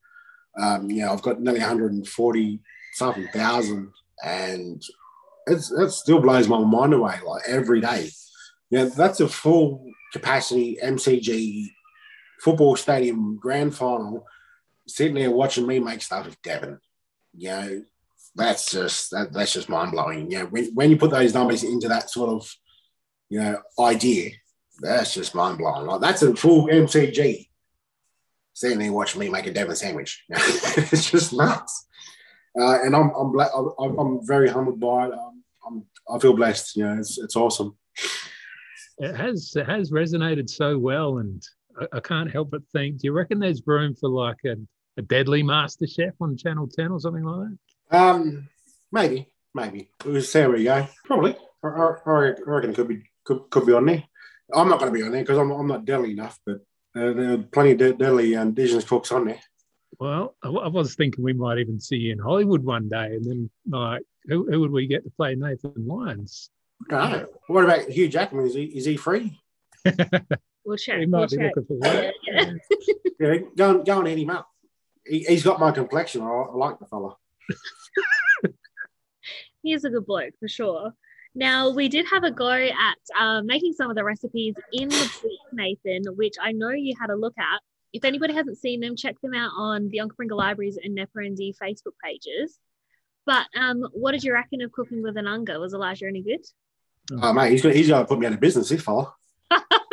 Um, 0.58 0.90
you 0.90 1.02
know, 1.02 1.12
I've 1.12 1.22
got 1.22 1.42
nearly 1.42 1.60
140 1.60 2.60
something 2.94 3.28
thousand, 3.34 3.92
and 4.24 4.82
it's 5.48 5.70
it 5.70 5.90
still 5.92 6.22
blows 6.22 6.48
my 6.48 6.60
mind 6.60 6.94
away. 6.94 7.16
Like 7.26 7.44
every 7.46 7.82
day, 7.82 8.10
you 8.70 8.78
know, 8.78 8.86
that's 8.86 9.20
a 9.20 9.28
full 9.28 9.86
capacity 10.14 10.78
MCG 10.82 11.66
football 12.40 12.78
stadium 12.78 13.38
grand 13.38 13.76
final. 13.76 14.26
Sitting 14.88 15.16
there 15.16 15.32
watching 15.32 15.68
me 15.68 15.80
make 15.80 16.02
stuff 16.02 16.28
with 16.28 16.42
Devon, 16.42 16.80
you 17.36 17.50
know, 17.50 17.82
that's 18.36 18.72
just 18.72 19.12
that, 19.12 19.32
that's 19.34 19.54
just 19.54 19.70
mind 19.70 19.92
blowing. 19.92 20.30
Yeah, 20.30 20.44
when 20.44 20.66
when 20.74 20.90
you 20.92 20.98
put 20.98 21.12
those 21.12 21.34
numbers 21.34 21.64
into 21.64 21.88
that 21.88 22.10
sort 22.10 22.30
of 22.30 22.54
you 23.30 23.40
know 23.40 23.62
idea, 23.80 24.32
that's 24.80 25.14
just 25.14 25.34
mind 25.36 25.58
blowing. 25.58 25.88
Like 25.88 26.02
that's 26.02 26.22
a 26.22 26.36
full 26.36 26.68
MCG. 26.68 27.48
Sitting 28.54 28.80
there 28.80 28.92
watching 28.92 29.20
me 29.20 29.30
make 29.30 29.48
a 29.48 29.54
Devon 29.54 29.76
sandwich. 29.76 30.24
it's 30.30 31.12
just 31.12 31.34
nuts. 31.34 31.88
Uh, 32.60 32.82
and 32.84 32.96
I'm 32.96 33.12
I'm, 33.16 33.32
bla- 33.32 33.74
I'm 33.80 33.98
I'm 33.98 34.28
very 34.28 34.50
humbled 34.50 34.80
by 34.80 35.08
it. 35.08 35.14
Um, 35.14 35.44
I'm 35.66 35.86
I 36.10 36.20
feel 36.20 36.36
blessed. 36.36 36.76
You 36.76 36.86
know, 36.86 36.98
it's 37.00 37.18
it's 37.18 37.36
awesome. 37.36 37.78
It 38.98 39.16
has 39.16 39.54
it 39.56 39.66
has 39.66 39.92
resonated 39.92 40.50
so 40.50 40.78
well, 40.78 41.18
and 41.18 41.44
I, 41.80 41.98
I 41.98 42.00
can't 42.00 42.32
help 42.32 42.52
but 42.52 42.62
think. 42.72 43.00
Do 43.00 43.08
you 43.08 43.14
reckon 43.14 43.40
there's 43.40 43.66
room 43.66 43.94
for 43.94 44.10
like 44.10 44.38
a, 44.46 44.56
a 44.98 45.02
deadly 45.02 45.44
Master 45.44 45.88
Chef 45.88 46.14
on 46.22 46.38
Channel 46.38 46.68
Ten 46.68 46.92
or 46.92 47.00
something 47.00 47.24
like 47.24 47.50
that? 47.50 47.58
Um, 47.92 48.50
maybe, 48.92 49.32
maybe. 49.54 49.90
We'll 50.06 50.22
see 50.22 50.42
how 50.42 50.52
we 50.52 50.64
go. 50.64 50.88
Probably. 51.06 51.36
I, 51.64 51.68
I, 51.68 51.94
I 52.06 52.34
reckon 52.46 52.72
it 52.72 52.76
could 52.76 52.88
be 52.88 53.04
could, 53.24 53.50
could 53.50 53.66
be 53.66 53.74
on 53.74 53.86
there. 53.86 54.04
I'm 54.54 54.70
not 54.70 54.80
going 54.80 54.92
to 54.92 54.98
be 54.98 55.04
on 55.04 55.12
there 55.12 55.22
because 55.22 55.38
I'm, 55.38 55.52
I'm 55.52 55.68
not 55.68 55.86
deadly 55.86 56.12
enough, 56.12 56.40
but 56.46 56.58
uh, 56.96 57.14
there 57.14 57.34
are 57.34 57.38
plenty 57.38 57.72
of 57.72 57.78
de- 57.78 57.94
deadly 57.94 58.36
um, 58.36 58.50
indigenous 58.50 58.84
cooks 58.84 59.12
on 59.12 59.26
there. 59.26 59.40
Well, 60.00 60.36
I, 60.44 60.50
I 60.50 60.68
was 60.68 60.96
thinking 60.96 61.24
we 61.24 61.34
might 61.34 61.58
even 61.58 61.80
see 61.80 61.98
you 61.98 62.14
in 62.14 62.20
Hollywood 62.20 62.64
one 62.64 62.90
day, 62.90 63.16
and 63.16 63.26
then 63.26 63.50
like, 63.68 64.04
who, 64.26 64.50
who 64.50 64.60
would 64.60 64.72
we 64.72 64.88
get 64.88 65.04
to 65.04 65.10
play 65.12 65.36
Nathan 65.36 65.88
Lyons? 65.88 66.50
I. 66.92 67.26
What 67.48 67.64
about 67.64 67.90
Hugh 67.90 68.10
Jackman? 68.10 68.46
Is 68.46 68.54
he 68.54 68.64
is 68.66 68.86
he 68.86 68.98
free? 68.98 69.40
We'll 70.66 70.78
check. 70.78 71.00
He 71.00 71.06
we'll 71.06 71.22
might 71.22 71.30
be 71.30 71.38
check. 71.38 71.54
looking 71.56 71.80
for 71.80 71.94
work. 71.94 72.14
Yeah. 72.28 72.52
Yeah, 73.20 73.38
go 73.56 73.76
and 73.78 73.86
go 73.86 74.00
and 74.00 74.08
hit 74.08 74.18
him 74.18 74.30
up. 74.30 74.50
He, 75.06 75.20
he's 75.20 75.44
got 75.44 75.60
my 75.60 75.72
complexion. 75.72 76.22
I, 76.22 76.26
I 76.26 76.56
like 76.56 76.80
the 76.80 76.86
fella. 76.86 77.16
He's 79.64 79.84
a 79.84 79.90
good 79.90 80.06
bloke 80.06 80.34
for 80.40 80.48
sure. 80.48 80.94
Now, 81.34 81.70
we 81.70 81.90
did 81.90 82.06
have 82.12 82.24
a 82.24 82.32
go 82.32 82.50
at 82.50 82.98
uh, 83.20 83.42
making 83.42 83.74
some 83.74 83.90
of 83.90 83.98
the 83.98 84.04
recipes 84.04 84.56
in 84.72 84.88
the 84.88 85.12
book, 85.22 85.32
Nathan, 85.52 86.04
which 86.16 86.36
I 86.42 86.54
know 86.54 86.70
you 86.70 86.94
had 87.00 87.10
a 87.10 87.16
look 87.16 87.34
at. 87.38 87.60
If 87.92 88.06
anybody 88.06 88.34
hasn't 88.34 88.58
seen 88.58 88.80
them, 88.80 88.96
check 88.96 89.20
them 89.22 89.34
out 89.34 89.52
on 89.56 89.90
the 89.90 89.98
Onkaparinga 89.98 90.36
Libraries 90.36 90.78
and 90.82 90.98
Neporendi 90.98 91.54
Facebook 91.62 91.94
pages. 92.04 92.58
But 93.26 93.48
um, 93.56 93.86
what 93.92 94.12
did 94.12 94.24
you 94.24 94.34
reckon 94.34 94.62
of 94.62 94.72
cooking 94.72 95.02
with 95.02 95.18
a 95.18 95.22
Nunga? 95.22 95.60
Was 95.60 95.74
Elijah 95.74 96.06
any 96.06 96.22
good? 96.22 96.46
Oh 97.22 97.34
mate, 97.34 97.52
he's 97.52 97.62
gonna 97.62 97.76
he's 97.76 97.88
gonna 97.88 98.06
put 98.06 98.20
me 98.20 98.28
out 98.28 98.34
of 98.34 98.40
business. 98.40 98.70
This 98.70 98.82
fella. 98.82 99.14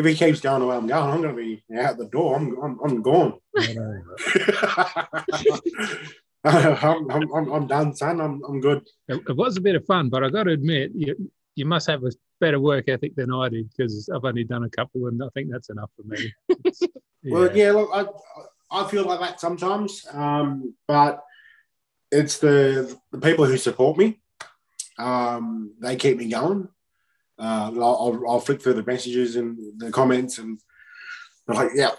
if 0.00 0.06
he 0.06 0.14
keeps 0.14 0.40
going 0.40 0.60
the 0.60 0.66
way 0.66 0.76
I'm 0.76 0.86
going, 0.86 1.10
I'm 1.10 1.22
gonna 1.22 1.34
be 1.34 1.62
out 1.78 1.98
the 1.98 2.06
door. 2.06 2.36
I'm 2.36 2.56
I'm, 2.62 2.78
I'm 2.84 3.02
gone. 3.02 3.40
I'm, 6.42 7.10
I'm, 7.10 7.52
I'm, 7.52 7.66
done, 7.66 7.94
son. 7.94 8.20
I'm, 8.20 8.42
I'm 8.48 8.60
good. 8.60 8.86
It, 9.08 9.20
it 9.28 9.36
was 9.36 9.58
a 9.58 9.60
bit 9.60 9.74
of 9.74 9.84
fun, 9.84 10.08
but 10.08 10.24
I 10.24 10.30
got 10.30 10.44
to 10.44 10.52
admit, 10.52 10.90
you, 10.94 11.30
you 11.54 11.66
must 11.66 11.86
have 11.86 12.02
a 12.02 12.10
better 12.40 12.58
work 12.58 12.88
ethic 12.88 13.14
than 13.14 13.30
I 13.30 13.50
did 13.50 13.68
because 13.68 14.08
I've 14.08 14.24
only 14.24 14.44
done 14.44 14.64
a 14.64 14.70
couple, 14.70 15.08
and 15.08 15.22
I 15.22 15.28
think 15.34 15.50
that's 15.50 15.68
enough 15.68 15.90
for 15.96 16.04
me. 16.04 16.32
Well, 17.22 17.54
yeah, 17.54 17.72
look, 17.72 17.90
I, 17.92 18.06
I 18.70 18.88
feel 18.88 19.04
like 19.04 19.20
that 19.20 19.40
sometimes, 19.40 20.06
um, 20.10 20.74
but 20.88 21.22
it's 22.10 22.38
the 22.38 22.98
the 23.12 23.18
people 23.18 23.44
who 23.44 23.58
support 23.58 23.98
me. 23.98 24.22
Um, 24.98 25.74
they 25.82 25.96
keep 25.96 26.16
me 26.16 26.30
going. 26.30 26.68
Uh, 27.40 27.70
I'll, 27.74 27.82
I'll, 27.84 28.22
I'll 28.28 28.40
flick 28.40 28.60
through 28.62 28.74
the 28.74 28.82
messages 28.84 29.36
and 29.36 29.56
the 29.80 29.90
comments, 29.90 30.38
and 30.38 30.58
I'm 31.48 31.56
like, 31.56 31.70
yeah, 31.74 31.90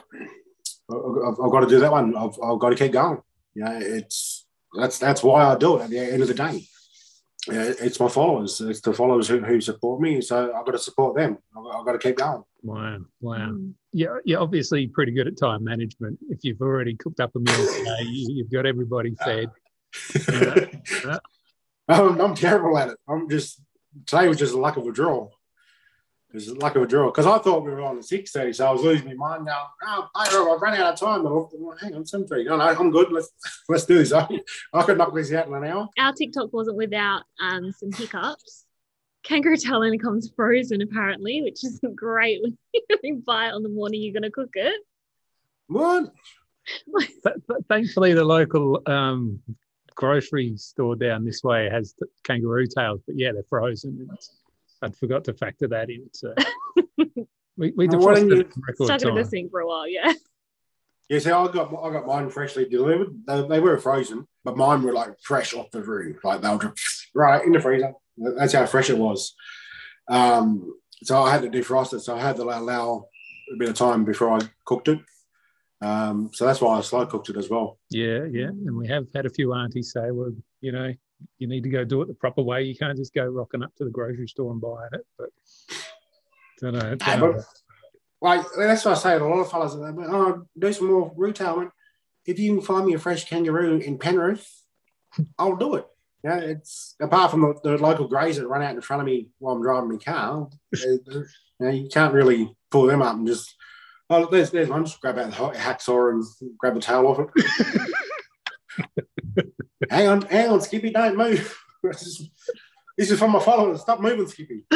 I've, 0.91 1.39
I've 1.43 1.51
got 1.51 1.61
to 1.61 1.67
do 1.67 1.79
that 1.79 1.91
one. 1.91 2.15
I've, 2.15 2.37
I've 2.43 2.59
got 2.59 2.69
to 2.69 2.75
keep 2.75 2.91
going. 2.91 3.21
Yeah, 3.55 3.79
it's 3.79 4.45
that's 4.77 4.97
that's 4.99 5.23
why 5.23 5.43
I 5.43 5.57
do 5.57 5.77
it. 5.77 5.83
At 5.83 5.89
the 5.89 5.99
end 5.99 6.21
of 6.21 6.27
the 6.27 6.33
day, 6.33 6.63
yeah, 7.47 7.73
it's 7.79 7.99
my 7.99 8.07
followers. 8.07 8.61
It's 8.61 8.81
the 8.81 8.93
followers 8.93 9.27
who, 9.27 9.39
who 9.39 9.59
support 9.59 9.99
me. 9.99 10.21
So 10.21 10.53
I've 10.55 10.65
got 10.65 10.73
to 10.73 10.79
support 10.79 11.15
them. 11.17 11.37
I've, 11.57 11.79
I've 11.79 11.85
got 11.85 11.93
to 11.93 11.99
keep 11.99 12.17
going. 12.17 12.43
Wow, 12.63 12.99
wow. 13.19 13.37
Mm. 13.49 13.73
Yeah, 13.93 14.17
you're 14.23 14.39
obviously 14.39 14.87
pretty 14.87 15.11
good 15.11 15.27
at 15.27 15.37
time 15.39 15.63
management. 15.63 16.19
If 16.29 16.39
you've 16.43 16.61
already 16.61 16.95
cooked 16.95 17.19
up 17.19 17.35
a 17.35 17.39
meal 17.39 17.55
today, 17.55 18.03
you- 18.03 18.35
you've 18.35 18.51
got 18.51 18.65
everybody 18.67 19.15
fed. 19.15 19.49
Yeah. 20.31 21.17
I'm, 21.89 22.21
I'm 22.21 22.35
terrible 22.35 22.77
at 22.77 22.89
it. 22.89 22.97
I'm 23.09 23.27
just 23.29 23.59
today 24.05 24.27
was 24.27 24.37
just 24.37 24.53
a 24.53 24.59
luck 24.59 24.77
of 24.77 24.87
a 24.87 24.91
draw. 24.91 25.29
It 26.29 26.35
was 26.35 26.47
a 26.47 26.55
luck 26.55 26.75
of 26.75 26.83
a 26.83 26.87
draw 26.87 27.07
because 27.07 27.25
I 27.25 27.39
thought 27.39 27.65
we 27.65 27.71
were 27.71 27.81
on 27.81 27.97
the 27.97 28.03
six 28.03 28.31
thirty, 28.31 28.53
so 28.53 28.67
I 28.67 28.71
was 28.71 28.83
losing 28.83 29.07
my 29.07 29.13
mind. 29.15 29.45
Now, 29.45 29.71
oh, 29.83 30.09
I've 30.15 30.61
run 30.61 30.75
out 30.75 30.93
of 30.93 30.99
time. 30.99 31.23
But 31.23 31.29
I 31.29 31.33
looked, 31.33 31.53
well, 31.57 31.77
hang 31.77 31.93
on, 31.93 32.05
seven 32.05 32.25
thirty. 32.25 32.45
No, 32.45 32.55
no, 32.55 32.63
I'm 32.63 32.91
good. 32.91 33.11
Let's 33.11 33.31
let's 33.69 33.85
do 33.85 33.97
this. 33.97 34.13
I, 34.13 34.27
I 34.73 34.83
could 34.83 34.97
knock 34.97 35.13
this 35.13 35.33
out 35.33 35.47
in 35.47 35.53
an 35.53 35.65
hour. 35.65 35.89
Our 35.99 36.13
TikTok 36.13 36.53
wasn't 36.53 36.77
without 36.77 37.23
um, 37.41 37.73
some 37.73 37.91
hiccups. 37.91 38.65
Kangaroo 39.23 39.57
tail 39.57 39.83
only 39.83 39.97
comes 39.97 40.31
frozen 40.35 40.81
apparently, 40.81 41.41
which 41.41 41.63
isn't 41.63 41.95
great 41.97 42.41
when 42.41 42.57
you 43.03 43.21
buy 43.25 43.47
it 43.47 43.53
on 43.53 43.63
the 43.63 43.69
morning 43.69 44.01
you're 44.01 44.13
going 44.13 44.23
to 44.23 44.31
cook 44.31 44.51
it. 44.55 44.81
What? 45.67 46.13
But, 47.23 47.35
but 47.47 47.67
thankfully, 47.67 48.13
the 48.13 48.23
local 48.23 48.81
um, 48.85 49.41
grocery 49.95 50.55
store 50.57 50.95
down 50.95 51.25
this 51.25 51.43
way 51.43 51.69
has 51.69 51.93
the 51.99 52.07
kangaroo 52.23 52.65
tails, 52.67 53.01
but 53.05 53.17
yeah, 53.17 53.31
they're 53.31 53.43
frozen. 53.49 54.07
It's, 54.13 54.31
I'd 54.81 54.95
forgot 54.95 55.23
to 55.25 55.33
factor 55.33 55.67
that 55.69 55.89
in. 55.89 56.09
So 56.13 56.33
we, 57.57 57.71
we 57.75 57.87
Well, 57.87 57.99
why 57.99 58.13
don't 58.15 58.29
defrosted 58.29 58.35
you- 58.35 58.39
it 58.41 58.53
record 58.67 58.85
Stuck 58.85 59.01
it 59.03 59.07
in 59.07 59.15
the 59.15 59.21
time. 59.21 59.29
sink 59.29 59.51
for 59.51 59.59
a 59.61 59.67
while, 59.67 59.87
yeah. 59.87 60.13
Yeah, 61.09 61.19
see, 61.19 61.29
I 61.29 61.45
got 61.51 61.73
I 61.83 61.91
got 61.91 62.07
mine 62.07 62.29
freshly 62.29 62.63
delivered. 62.69 63.09
They, 63.27 63.45
they 63.45 63.59
were 63.59 63.77
frozen, 63.77 64.25
but 64.45 64.55
mine 64.55 64.81
were 64.81 64.93
like 64.93 65.19
fresh 65.21 65.53
off 65.53 65.69
the 65.71 65.81
roof. 65.83 66.23
Like 66.23 66.39
they 66.39 66.47
were 66.47 66.57
just 66.73 67.09
right 67.13 67.43
in 67.45 67.51
the 67.51 67.59
freezer. 67.59 67.91
That's 68.17 68.53
how 68.53 68.65
fresh 68.65 68.89
it 68.89 68.97
was. 68.97 69.35
Um, 70.07 70.73
so 71.03 71.21
I 71.21 71.31
had 71.31 71.41
to 71.41 71.49
defrost 71.49 71.93
it. 71.93 71.99
So 71.99 72.15
I 72.15 72.21
had 72.21 72.37
to 72.37 72.43
allow 72.43 73.07
a 73.53 73.57
bit 73.57 73.67
of 73.67 73.75
time 73.75 74.05
before 74.05 74.29
I 74.31 74.39
cooked 74.63 74.87
it. 74.87 74.99
Um, 75.81 76.29
so 76.33 76.45
that's 76.45 76.61
why 76.61 76.77
I 76.77 76.81
slow 76.81 77.05
cooked 77.05 77.29
it 77.29 77.37
as 77.37 77.49
well. 77.49 77.79
Yeah, 77.89 78.25
yeah. 78.31 78.47
And 78.47 78.77
we 78.77 78.87
have 78.87 79.07
had 79.15 79.25
a 79.25 79.29
few 79.29 79.53
aunties 79.53 79.91
say, 79.91 80.11
well, 80.11 80.31
you 80.61 80.71
know, 80.71 80.93
you 81.39 81.47
need 81.47 81.63
to 81.63 81.69
go 81.69 81.83
do 81.83 82.01
it 82.01 82.07
the 82.07 82.13
proper 82.13 82.41
way. 82.41 82.63
You 82.63 82.75
can't 82.75 82.97
just 82.97 83.13
go 83.13 83.25
rocking 83.25 83.63
up 83.63 83.73
to 83.77 83.85
the 83.85 83.89
grocery 83.89 84.27
store 84.27 84.51
and 84.51 84.61
buying 84.61 84.89
it. 84.93 85.05
But 85.17 85.29
don't 86.59 86.73
know. 86.73 86.95
Don't 86.95 87.19
know. 87.19 87.33
but- 87.33 87.45
Like 88.21 88.45
that's 88.55 88.85
what 88.85 88.97
I 88.97 88.99
say 88.99 89.17
to 89.17 89.25
a 89.25 89.27
lot 89.27 89.39
of 89.39 89.49
fellas. 89.49 89.73
Oh, 89.75 90.43
do 90.57 90.73
some 90.73 90.87
more 90.91 91.11
retail. 91.15 91.57
man. 91.57 91.71
If 92.25 92.37
you 92.37 92.53
can 92.53 92.61
find 92.61 92.85
me 92.85 92.93
a 92.93 92.99
fresh 92.99 93.25
kangaroo 93.27 93.77
in 93.79 93.97
Penrith, 93.97 94.47
I'll 95.39 95.55
do 95.55 95.75
it. 95.75 95.87
Yeah, 96.23 96.37
it's 96.37 96.95
apart 97.01 97.31
from 97.31 97.41
the, 97.41 97.59
the 97.63 97.77
local 97.79 98.07
greys 98.07 98.37
that 98.37 98.47
run 98.47 98.61
out 98.61 98.75
in 98.75 98.81
front 98.81 99.01
of 99.01 99.07
me 99.07 99.29
while 99.39 99.55
I'm 99.55 99.63
driving 99.63 99.89
my 99.89 99.97
car. 99.97 100.47
you, 100.71 101.25
know, 101.59 101.69
you 101.69 101.89
can't 101.89 102.13
really 102.13 102.55
pull 102.69 102.85
them 102.85 103.01
up 103.01 103.15
and 103.15 103.25
just. 103.25 103.55
Oh, 104.13 104.25
there's 104.25 104.51
there's 104.51 104.67
one. 104.67 104.83
Just 104.83 104.99
grab 104.99 105.17
out 105.17 105.31
the 105.31 105.57
hacksaw 105.57 106.11
and 106.11 106.23
grab 106.57 106.73
the 106.73 106.81
tail 106.81 107.07
off 107.07 107.19
it. 107.19 107.29
hang 109.89 110.07
on, 110.09 110.21
hang 110.23 110.49
on, 110.49 110.59
Skippy, 110.59 110.89
don't 110.89 111.15
move. 111.15 111.57
this 111.83 112.29
is 112.97 113.17
from 113.17 113.31
my 113.31 113.39
followers. 113.39 113.79
Stop 113.79 114.01
moving, 114.01 114.27
Skippy. 114.27 114.65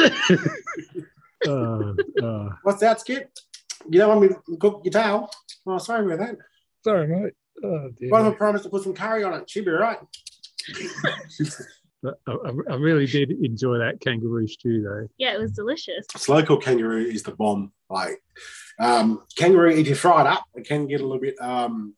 Uh, 1.46 1.92
uh, 2.24 2.48
What's 2.62 2.80
that, 2.80 2.98
Skip? 2.98 3.30
You 3.88 4.00
don't 4.00 4.08
want 4.08 4.20
me 4.22 4.28
to 4.28 4.56
cook 4.56 4.80
your 4.82 4.90
tail? 4.90 5.30
Oh, 5.66 5.78
sorry 5.78 6.04
about 6.06 6.26
that. 6.26 6.38
sorry, 6.82 7.06
mate. 7.06 7.34
Oh, 7.62 7.90
dear. 7.96 8.10
One 8.10 8.22
of 8.22 8.26
them 8.26 8.34
promised 8.36 8.64
to 8.64 8.70
put 8.70 8.82
some 8.82 8.94
curry 8.94 9.22
on 9.22 9.34
it. 9.34 9.48
She'll 9.48 9.64
be 9.64 9.70
right. 9.70 9.98
But 12.02 12.14
I, 12.26 12.32
I- 12.32 12.72
I 12.72 12.76
really 12.76 13.06
did 13.06 13.30
enjoy 13.30 13.78
that 13.78 14.00
kangaroo 14.00 14.46
stew, 14.46 14.82
though. 14.82 15.08
Yeah, 15.18 15.34
it 15.34 15.38
was 15.40 15.52
delicious. 15.52 16.06
Slow 16.16 16.42
cooked 16.42 16.64
kangaroo 16.64 17.04
is 17.04 17.22
the 17.22 17.32
bomb. 17.32 17.72
Like 17.88 18.20
um, 18.80 19.22
kangaroo, 19.36 19.70
if 19.70 19.86
you 19.88 19.94
fry 19.94 20.22
it 20.22 20.26
up, 20.26 20.44
it 20.54 20.66
can 20.66 20.86
get 20.88 21.00
a 21.00 21.04
little 21.04 21.20
bit, 21.20 21.40
um, 21.40 21.94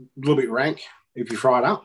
a 0.00 0.04
little 0.20 0.36
bit 0.36 0.50
rank 0.50 0.82
if 1.14 1.30
you 1.30 1.36
fry 1.36 1.58
it 1.60 1.64
up. 1.64 1.84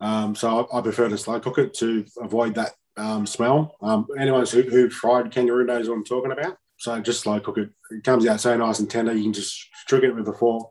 Um, 0.00 0.34
so 0.34 0.68
I, 0.72 0.78
I 0.78 0.80
prefer 0.82 1.08
to 1.08 1.18
slow 1.18 1.40
cook 1.40 1.58
it 1.58 1.74
to 1.74 2.04
avoid 2.20 2.54
that 2.54 2.72
um, 2.96 3.26
smell. 3.26 3.76
Um, 3.82 4.06
anyone 4.18 4.46
who, 4.46 4.62
who 4.62 4.88
fried 4.90 5.30
kangaroo 5.32 5.64
knows 5.64 5.88
what 5.88 5.96
I'm 5.96 6.04
talking 6.04 6.30
about. 6.32 6.56
So 6.78 7.00
just 7.00 7.20
slow 7.22 7.40
cook 7.40 7.58
it. 7.58 7.70
It 7.90 8.04
comes 8.04 8.26
out 8.26 8.40
so 8.40 8.56
nice 8.56 8.78
and 8.80 8.90
tender. 8.90 9.12
You 9.12 9.24
can 9.24 9.32
just 9.32 9.66
trick 9.88 10.04
it 10.04 10.12
with 10.14 10.28
a 10.28 10.32
fork. 10.32 10.70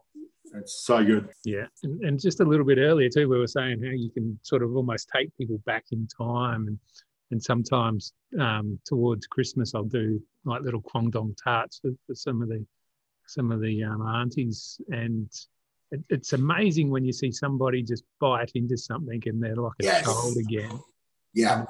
It's 0.56 0.86
so 0.86 1.04
good. 1.04 1.30
Yeah, 1.44 1.66
and, 1.84 2.04
and 2.04 2.20
just 2.20 2.40
a 2.40 2.46
little 2.46 2.66
bit 2.66 2.78
earlier 2.78 3.10
too, 3.10 3.28
we 3.28 3.40
were 3.40 3.48
saying 3.48 3.82
how 3.84 3.90
you 3.90 4.10
can 4.12 4.38
sort 4.44 4.64
of 4.64 4.76
almost 4.76 5.10
take 5.16 5.36
people 5.38 5.60
back 5.66 5.86
in 5.92 6.08
time, 6.08 6.68
and 6.68 6.80
and 7.32 7.42
sometimes 7.42 8.14
um, 8.40 8.80
towards 8.86 9.26
Christmas 9.28 9.74
I'll 9.74 9.84
do 9.84 10.22
like 10.46 10.62
little 10.62 10.82
quandong 10.82 11.36
tarts 11.44 11.80
for, 11.80 11.92
for 12.06 12.14
some 12.16 12.42
of 12.42 12.50
the 12.50 12.66
some 13.28 13.52
of 13.52 13.62
the 13.62 13.84
um, 13.84 14.02
aunties, 14.06 14.80
and 14.90 15.30
it, 15.92 16.02
it's 16.10 16.34
amazing 16.34 16.90
when 16.92 17.04
you 17.04 17.14
see 17.14 17.32
somebody 17.32 17.82
just 17.82 18.04
bite 18.20 18.52
into 18.54 18.78
something 18.78 19.22
and 19.26 19.42
they're 19.42 19.56
like 19.56 19.74
a 19.82 19.86
Yes. 19.86 20.04
child 20.04 20.38
again. 20.38 20.80
Yeah. 21.34 21.66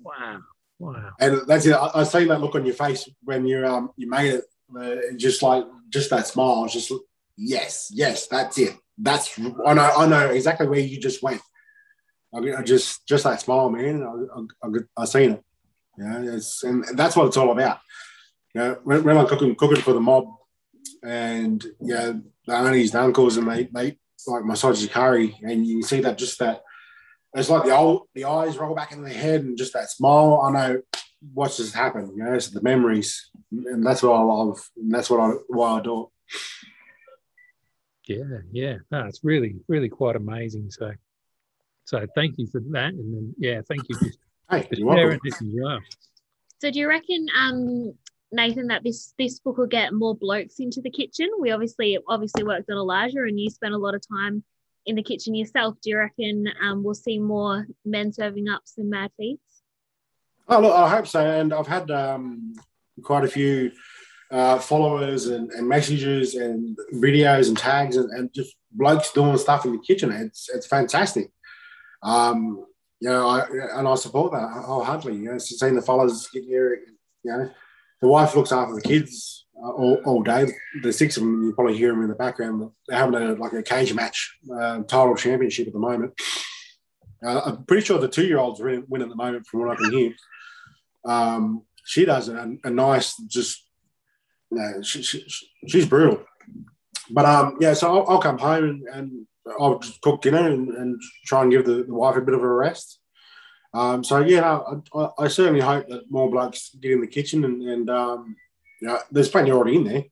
Wow, 0.00 0.40
wow. 0.80 1.10
And 1.20 1.42
that's 1.46 1.66
it. 1.66 1.72
I, 1.72 1.90
I 1.94 2.04
see 2.04 2.24
that 2.24 2.40
look 2.40 2.56
on 2.56 2.64
your 2.66 2.74
face 2.74 3.08
when 3.22 3.46
you 3.46 3.64
um 3.64 3.90
you 3.96 4.08
made 4.10 4.34
it. 4.34 4.44
Uh, 4.76 4.96
just 5.16 5.42
like 5.42 5.64
just 5.90 6.10
that 6.10 6.26
smile. 6.26 6.64
It's 6.64 6.74
just 6.74 6.92
yes, 7.36 7.90
yes, 7.92 8.26
that's 8.26 8.58
it. 8.58 8.76
That's 8.98 9.38
I 9.38 9.74
know. 9.74 9.90
I 9.96 10.06
know 10.06 10.30
exactly 10.30 10.66
where 10.66 10.80
you 10.80 10.98
just 10.98 11.22
went. 11.22 11.42
I, 12.34 12.38
I 12.38 12.62
just 12.62 13.06
just 13.06 13.24
that 13.24 13.40
smile, 13.40 13.70
man. 13.70 14.02
I, 14.02 14.66
I, 14.66 14.68
I, 14.96 15.04
seen 15.04 15.32
it. 15.32 15.44
Yeah, 15.98 16.22
it's 16.22 16.62
and 16.62 16.84
that's 16.94 17.16
what 17.16 17.26
it's 17.26 17.36
all 17.36 17.52
about. 17.52 17.78
You 18.54 18.60
know, 18.60 18.78
when, 18.84 19.04
when 19.04 19.18
I'm 19.18 19.26
cooking 19.26 19.54
cooking 19.54 19.82
for 19.82 19.92
the 19.92 20.00
mob, 20.00 20.26
and 21.04 21.64
yeah, 21.80 22.12
the 22.46 22.54
aunties, 22.54 22.92
the 22.92 23.02
uncles, 23.02 23.36
and 23.36 23.48
they 23.48 23.64
they 23.64 23.98
like 24.26 24.44
massage 24.44 24.86
curry, 24.88 25.38
and 25.42 25.66
you 25.66 25.82
see 25.82 26.00
that 26.00 26.18
just 26.18 26.38
that. 26.38 26.62
It's 27.34 27.50
like 27.50 27.64
the 27.64 27.76
old 27.76 28.08
the 28.14 28.24
eyes 28.24 28.56
roll 28.56 28.74
back 28.74 28.92
in 28.92 29.02
the 29.02 29.10
head, 29.10 29.42
and 29.42 29.58
just 29.58 29.74
that 29.74 29.90
smile. 29.90 30.40
I 30.42 30.52
know 30.52 30.82
what's 31.34 31.58
just 31.58 31.74
happened. 31.74 32.12
You 32.16 32.24
know, 32.24 32.32
it's 32.32 32.48
the 32.48 32.62
memories, 32.62 33.30
and 33.52 33.84
that's 33.84 34.02
what 34.02 34.14
I 34.14 34.22
love, 34.22 34.58
and 34.76 34.90
that's 34.90 35.10
what 35.10 35.20
I 35.20 35.34
why 35.48 35.78
I 35.78 35.82
do 35.82 36.02
it. 36.02 36.08
Yeah, 38.06 38.38
yeah. 38.52 38.76
No, 38.90 39.06
it's 39.06 39.24
really, 39.24 39.56
really 39.68 39.88
quite 39.88 40.16
amazing. 40.16 40.70
So, 40.70 40.92
so 41.84 42.06
thank 42.14 42.38
you 42.38 42.46
for 42.46 42.60
that, 42.70 42.94
and 42.94 43.14
then 43.14 43.34
yeah, 43.38 43.60
thank 43.68 43.88
you 43.88 43.96
for 43.96 44.06
Hey, 44.50 44.62
for 44.62 44.74
you're 44.76 44.86
welcome. 44.86 45.02
sharing 45.02 45.20
this 45.24 45.42
as 45.42 45.48
well. 45.60 45.78
So 46.60 46.70
do 46.70 46.78
you 46.78 46.88
reckon, 46.88 47.26
um, 47.36 47.92
Nathan, 48.32 48.68
that 48.68 48.84
this 48.84 49.12
this 49.18 49.40
book 49.40 49.58
will 49.58 49.66
get 49.66 49.92
more 49.92 50.14
blokes 50.14 50.60
into 50.60 50.80
the 50.80 50.90
kitchen? 50.90 51.28
We 51.40 51.50
obviously 51.50 51.98
obviously 52.08 52.44
worked 52.44 52.70
on 52.70 52.76
Elijah, 52.76 53.22
and 53.22 53.38
you 53.38 53.50
spent 53.50 53.74
a 53.74 53.78
lot 53.78 53.94
of 53.94 54.02
time 54.06 54.44
in 54.86 54.94
the 54.94 55.02
kitchen 55.02 55.34
yourself. 55.34 55.76
Do 55.82 55.90
you 55.90 55.98
reckon 55.98 56.46
um, 56.62 56.84
we'll 56.84 56.94
see 56.94 57.18
more 57.18 57.66
men 57.84 58.12
serving 58.12 58.48
up 58.48 58.62
some 58.64 58.88
mad 58.88 59.10
feeds? 59.16 59.40
Oh, 60.48 60.60
look, 60.60 60.74
I 60.74 60.88
hope 60.88 61.08
so. 61.08 61.20
And 61.20 61.52
I've 61.52 61.66
had 61.66 61.90
um, 61.90 62.54
quite 63.02 63.24
a 63.24 63.28
few 63.28 63.72
uh, 64.30 64.58
followers 64.58 65.26
and, 65.26 65.50
and 65.52 65.68
messages 65.68 66.34
and 66.34 66.76
videos 66.94 67.48
and 67.48 67.58
tags 67.58 67.96
and, 67.96 68.10
and 68.10 68.32
just 68.34 68.54
blokes 68.72 69.12
doing 69.12 69.36
stuff 69.38 69.64
in 69.64 69.72
the 69.72 69.78
kitchen. 69.78 70.10
It's 70.12 70.48
it's 70.48 70.66
fantastic. 70.66 71.30
Um, 72.02 72.64
you 73.00 73.10
know, 73.10 73.28
I, 73.28 73.46
and 73.76 73.86
I 73.86 73.94
support 73.94 74.32
that 74.32 74.48
wholeheartedly. 74.64 75.16
You 75.16 75.32
know, 75.32 75.38
seeing 75.38 75.74
the 75.74 75.82
followers 75.82 76.28
get 76.32 76.44
here, 76.44 76.80
you 77.22 77.30
know, 77.30 77.50
the 78.00 78.08
wife 78.08 78.34
looks 78.34 78.52
after 78.52 78.74
the 78.74 78.80
kids 78.80 79.46
uh, 79.62 79.70
all, 79.70 80.00
all 80.04 80.22
day. 80.22 80.46
The 80.82 80.92
six 80.92 81.16
of 81.16 81.22
them, 81.22 81.44
you 81.44 81.52
probably 81.52 81.76
hear 81.76 81.90
them 81.90 82.02
in 82.02 82.08
the 82.08 82.14
background. 82.14 82.70
They're 82.88 82.98
having 82.98 83.14
a 83.14 83.34
like 83.34 83.52
a 83.52 83.62
cage 83.62 83.94
match, 83.94 84.38
uh, 84.52 84.82
title 84.82 85.14
championship 85.16 85.66
at 85.66 85.72
the 85.72 85.78
moment. 85.78 86.14
Uh, 87.24 87.40
I'm 87.46 87.64
pretty 87.64 87.84
sure 87.84 87.98
the 87.98 88.08
two-year-olds 88.08 88.60
win, 88.60 88.84
win 88.88 89.02
at 89.02 89.08
the 89.08 89.16
moment, 89.16 89.46
from 89.46 89.60
what 89.60 89.70
I 89.70 89.76
can 89.76 89.90
hear. 89.90 90.12
Um, 91.04 91.62
she 91.84 92.04
does 92.04 92.28
a, 92.28 92.56
a 92.62 92.70
nice, 92.70 93.16
just, 93.26 93.65
you 94.50 94.58
know, 94.58 94.82
she, 94.82 95.02
she, 95.02 95.26
she's 95.66 95.86
brutal. 95.86 96.22
But 97.10 97.24
um, 97.24 97.56
yeah, 97.60 97.74
so 97.74 97.98
I'll, 97.98 98.10
I'll 98.10 98.20
come 98.20 98.38
home 98.38 98.64
and, 98.64 98.82
and 98.88 99.26
I'll 99.58 99.78
just 99.78 100.00
cook 100.00 100.22
dinner 100.22 100.48
and, 100.48 100.68
and 100.70 101.00
try 101.24 101.42
and 101.42 101.50
give 101.50 101.64
the, 101.64 101.84
the 101.84 101.94
wife 101.94 102.16
a 102.16 102.20
bit 102.20 102.34
of 102.34 102.42
a 102.42 102.48
rest. 102.48 102.98
Um, 103.74 104.02
so 104.02 104.20
yeah, 104.20 104.40
no, 104.40 104.82
I, 104.94 105.24
I, 105.24 105.28
certainly 105.28 105.60
hope 105.60 105.88
that 105.88 106.10
more 106.10 106.30
blokes 106.30 106.74
get 106.80 106.92
in 106.92 107.00
the 107.02 107.06
kitchen, 107.06 107.44
and, 107.44 107.62
and 107.62 107.90
um, 107.90 108.36
you 108.80 108.88
know, 108.88 108.98
there's 109.10 109.28
plenty 109.28 109.50
already 109.50 109.76
in 109.76 109.84
there. 109.84 110.04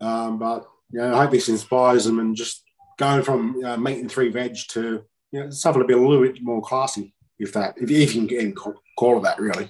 Um, 0.00 0.38
but 0.38 0.66
you 0.90 1.00
know, 1.00 1.14
I 1.14 1.22
hope 1.22 1.30
this 1.30 1.48
inspires 1.48 2.04
them 2.04 2.18
and 2.18 2.36
just 2.36 2.62
going 2.98 3.22
from 3.22 3.64
uh, 3.64 3.76
meat 3.76 4.00
and 4.00 4.10
three 4.10 4.28
veg 4.28 4.56
to 4.68 5.02
you 5.32 5.40
know, 5.40 5.50
something 5.50 5.82
to 5.82 5.86
be 5.86 5.94
a 5.94 5.98
little 5.98 6.22
bit 6.22 6.42
more 6.42 6.60
classy, 6.60 7.14
if 7.38 7.52
that, 7.54 7.74
if, 7.78 7.90
if 7.90 8.14
you 8.14 8.26
can 8.26 8.52
call 8.52 9.18
it 9.18 9.22
that, 9.22 9.40
really. 9.40 9.68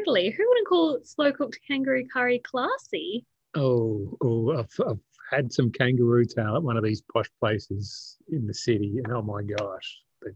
Totally. 0.00 0.30
Who 0.30 0.48
wouldn't 0.48 0.68
call 0.68 0.98
slow 1.04 1.32
cooked 1.32 1.58
kangaroo 1.66 2.06
curry 2.12 2.38
classy? 2.38 3.26
Oh, 3.54 4.16
oh, 4.22 4.58
I've, 4.58 4.70
I've 4.86 4.98
had 5.30 5.52
some 5.52 5.70
kangaroo 5.70 6.24
tail 6.24 6.56
at 6.56 6.62
one 6.62 6.76
of 6.76 6.84
these 6.84 7.02
posh 7.12 7.30
places 7.38 8.16
in 8.30 8.46
the 8.46 8.54
city, 8.54 9.00
and 9.02 9.12
oh 9.12 9.22
my 9.22 9.42
gosh, 9.42 9.98
they, 10.22 10.30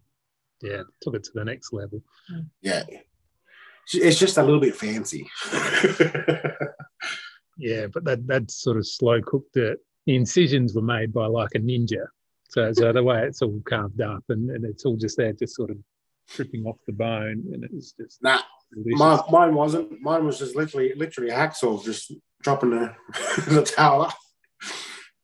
yeah, 0.69 0.83
took 1.01 1.15
it 1.15 1.25
to 1.25 1.31
the 1.35 1.45
next 1.45 1.73
level. 1.73 2.03
Yeah, 2.61 2.83
it's 3.93 4.19
just 4.19 4.39
a 4.39 4.43
little 4.43 4.61
bit 4.61 4.75
fancy. 4.75 5.29
yeah, 7.59 7.87
but 7.93 8.05
that 8.05 8.27
that's 8.27 8.63
sort 8.63 8.77
of 8.77 8.87
slow 8.87 9.21
cooked 9.23 9.57
it. 9.57 9.79
Uh, 9.79 9.83
the 10.07 10.17
incisions 10.17 10.75
were 10.75 10.83
made 10.83 11.13
by 11.13 11.27
like 11.27 11.55
a 11.55 11.59
ninja. 11.59 12.07
So, 12.51 12.73
so 12.73 12.93
the 12.93 13.03
way 13.03 13.23
it's 13.27 13.43
all 13.43 13.61
carved 13.67 14.01
up 14.01 14.23
and, 14.29 14.51
and 14.51 14.65
it's 14.65 14.85
all 14.85 14.97
just 14.97 15.17
there, 15.17 15.33
just 15.33 15.57
sort 15.57 15.71
of 15.71 15.79
tripping 16.29 16.67
off 16.67 16.77
the 16.87 16.93
bone, 16.93 17.43
and 17.53 17.65
it's 17.73 17.93
just 17.93 18.23
nah. 18.23 18.41
My, 18.77 19.23
mine 19.31 19.55
wasn't. 19.55 20.01
Mine 20.01 20.25
was 20.27 20.39
just 20.39 20.57
literally, 20.57 20.93
literally 20.97 21.31
a 21.31 21.37
hacksaw, 21.37 21.85
just 21.85 22.13
dropping 22.43 22.71
the 22.71 22.95
the 23.49 23.63
towel 23.63 24.03
up 24.03 24.15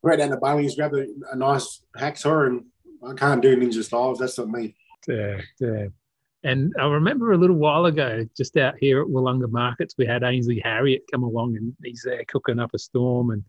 right 0.02 0.18
down 0.18 0.30
the 0.30 0.36
Bunnings, 0.36 0.76
grab 0.76 0.94
a, 0.94 1.06
a 1.32 1.36
nice 1.36 1.82
hacksaw, 1.96 2.46
and 2.46 2.64
I 3.06 3.14
can't 3.14 3.42
do 3.42 3.56
ninja 3.56 3.84
styles. 3.84 4.18
That's 4.18 4.38
not 4.38 4.48
me. 4.48 4.74
Yeah, 5.06 5.40
yeah. 5.58 5.86
And 6.42 6.72
I 6.80 6.86
remember 6.86 7.32
a 7.32 7.38
little 7.38 7.56
while 7.56 7.84
ago, 7.84 8.26
just 8.36 8.56
out 8.56 8.74
here 8.78 9.02
at 9.02 9.08
Willunga 9.08 9.50
Markets, 9.50 9.94
we 9.98 10.06
had 10.06 10.22
Ainsley 10.22 10.60
Harriott 10.64 11.04
come 11.12 11.22
along 11.22 11.56
and 11.56 11.74
he's 11.84 12.02
there 12.04 12.24
cooking 12.28 12.58
up 12.58 12.70
a 12.72 12.78
storm. 12.78 13.30
And 13.30 13.44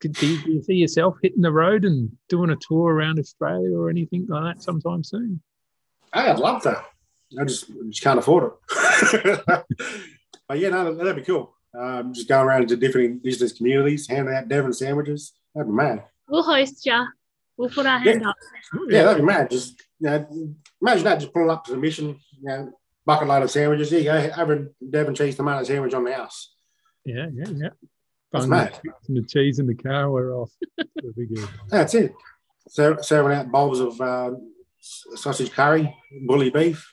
do 0.00 0.26
you, 0.26 0.42
do 0.44 0.52
you 0.52 0.62
see 0.62 0.74
yourself 0.74 1.16
hitting 1.20 1.42
the 1.42 1.50
road 1.50 1.84
and 1.84 2.16
doing 2.28 2.50
a 2.50 2.56
tour 2.56 2.92
around 2.92 3.18
Australia 3.18 3.76
or 3.76 3.90
anything 3.90 4.26
like 4.28 4.54
that 4.54 4.62
sometime 4.62 5.02
soon? 5.02 5.40
Hey, 6.14 6.20
I'd 6.20 6.38
love 6.38 6.62
to. 6.62 6.84
I 7.38 7.44
just, 7.44 7.70
just 7.88 8.02
can't 8.02 8.18
afford 8.18 8.52
it. 8.52 9.40
but 10.48 10.58
yeah, 10.58 10.68
no, 10.68 10.94
that'd 10.94 11.16
be 11.16 11.22
cool. 11.22 11.54
Um, 11.78 12.14
just 12.14 12.28
going 12.28 12.46
around 12.46 12.68
to 12.68 12.76
different 12.76 13.24
Indigenous 13.24 13.52
communities, 13.52 14.08
handing 14.08 14.34
out 14.34 14.48
Devon 14.48 14.72
sandwiches. 14.72 15.32
That'd 15.54 15.68
be 15.68 15.74
mad. 15.74 16.04
We'll 16.28 16.42
host 16.42 16.86
you. 16.86 17.06
We'll 17.56 17.70
put 17.70 17.86
our 17.86 17.98
hand 17.98 18.22
yeah. 18.22 18.28
up. 18.28 18.36
Yeah, 18.88 19.02
that'd 19.04 19.22
be 19.22 19.26
mad. 19.26 19.50
Just 19.50 19.82
you 20.00 20.10
know, 20.10 20.56
imagine 20.80 21.04
that 21.04 21.20
just 21.20 21.32
pulling 21.32 21.50
up 21.50 21.64
to 21.64 21.72
the 21.72 21.78
mission, 21.78 22.08
you 22.08 22.48
know, 22.48 22.72
bucket 23.04 23.28
load 23.28 23.42
of 23.42 23.50
sandwiches. 23.50 23.90
Here 23.90 24.00
you 24.00 24.04
go, 24.04 24.30
have 24.30 24.50
a 24.50 24.66
Devon 24.88 25.14
cheese 25.14 25.36
tomato 25.36 25.64
sandwich 25.64 25.94
on 25.94 26.04
the 26.04 26.12
house. 26.12 26.52
Yeah, 27.04 27.26
yeah, 27.32 27.48
yeah. 27.54 27.68
That's 28.32 28.46
mad. 28.46 28.78
And 29.08 29.16
the 29.16 29.22
cheese 29.22 29.58
in 29.58 29.66
the 29.66 29.74
car, 29.74 30.10
we're 30.10 30.34
off. 30.34 30.50
That'd 30.76 31.14
be 31.16 31.26
good. 31.26 31.48
That's 31.68 31.94
it. 31.94 32.14
So, 32.68 32.96
serving 33.00 33.32
out 33.32 33.50
bowls 33.50 33.80
of 33.80 34.00
uh, 34.00 34.32
sausage 34.80 35.52
curry, 35.52 35.94
bully 36.26 36.50
beef. 36.50 36.92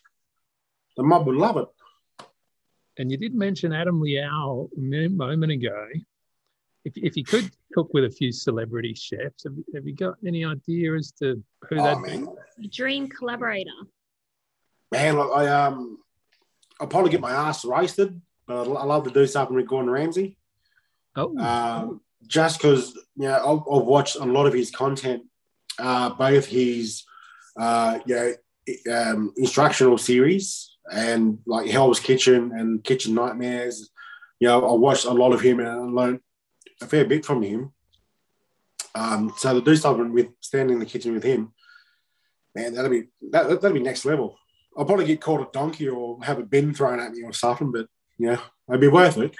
The 0.97 1.03
mob 1.03 1.25
would 1.27 1.35
love 1.35 1.57
it. 1.57 1.67
And 2.97 3.11
you 3.11 3.17
did 3.17 3.33
mention 3.33 3.73
Adam 3.73 3.99
Liaw 3.99 4.69
a 4.77 5.09
moment 5.09 5.51
ago. 5.51 5.87
If, 6.85 6.93
if 6.97 7.15
you 7.17 7.23
could 7.23 7.49
cook 7.73 7.93
with 7.93 8.03
a 8.05 8.09
few 8.09 8.31
celebrity 8.31 8.93
chefs, 8.93 9.45
have, 9.45 9.53
have 9.73 9.87
you 9.87 9.95
got 9.95 10.15
any 10.25 10.45
idea 10.45 10.93
as 10.95 11.11
to 11.13 11.41
who 11.69 11.79
Oh, 11.79 11.83
that'd 11.83 12.03
man. 12.03 12.27
be? 12.59 12.67
Dream 12.67 13.07
collaborator. 13.07 13.71
Man, 14.91 15.15
look, 15.15 15.31
I 15.35 15.47
um, 15.47 15.97
I'll 16.79 16.87
probably 16.87 17.09
get 17.09 17.21
my 17.21 17.31
ass 17.31 17.65
roasted, 17.65 18.21
but 18.45 18.61
I'd, 18.61 18.67
I 18.67 18.83
love 18.83 19.05
to 19.05 19.11
do 19.11 19.25
something 19.25 19.55
with 19.55 19.65
Gordon 19.67 19.89
Ramsay. 19.89 20.37
Oh, 21.15 21.35
Um, 21.39 22.01
just 22.27 22.59
because 22.59 22.93
you 23.15 23.23
know 23.27 23.33
I've, 23.37 23.73
I've 23.81 23.85
watched 23.87 24.17
a 24.17 24.25
lot 24.25 24.45
of 24.45 24.53
his 24.53 24.69
content, 24.69 25.23
uh, 25.79 26.09
both 26.11 26.45
his 26.45 27.03
uh, 27.59 27.99
you 28.05 28.15
know 28.15 28.93
um, 28.93 29.33
instructional 29.37 29.97
series 29.97 30.72
and 30.91 31.39
like 31.45 31.69
Hell's 31.69 31.99
Kitchen 31.99 32.51
and 32.53 32.83
Kitchen 32.83 33.13
Nightmares. 33.13 33.89
You 34.39 34.47
know, 34.47 34.67
I 34.67 34.73
watched 34.73 35.05
a 35.05 35.11
lot 35.11 35.33
of 35.33 35.41
him 35.41 35.59
and 35.59 35.67
I 35.67 35.75
learned 35.75 36.19
a 36.81 36.87
fair 36.87 37.05
bit 37.05 37.25
from 37.25 37.41
him. 37.41 37.71
Um, 38.95 39.33
so 39.37 39.53
to 39.53 39.61
do 39.61 39.75
something 39.75 40.13
with 40.13 40.27
standing 40.41 40.75
in 40.75 40.79
the 40.79 40.85
kitchen 40.85 41.13
with 41.13 41.23
him, 41.23 41.53
man, 42.53 42.73
that'll 42.73 42.91
be 42.91 43.05
that, 43.31 43.49
that'd 43.61 43.73
be 43.73 43.79
next 43.79 44.05
level. 44.05 44.37
I'll 44.77 44.85
probably 44.85 45.05
get 45.05 45.21
called 45.21 45.41
a 45.41 45.47
donkey 45.51 45.87
or 45.87 46.23
have 46.23 46.39
a 46.39 46.43
bin 46.43 46.73
thrown 46.73 46.99
at 46.99 47.11
me 47.11 47.23
or 47.23 47.33
something, 47.33 47.71
but 47.71 47.87
yeah, 48.17 48.39
it'd 48.69 48.81
be 48.81 48.87
worth 48.87 49.17
it. 49.17 49.35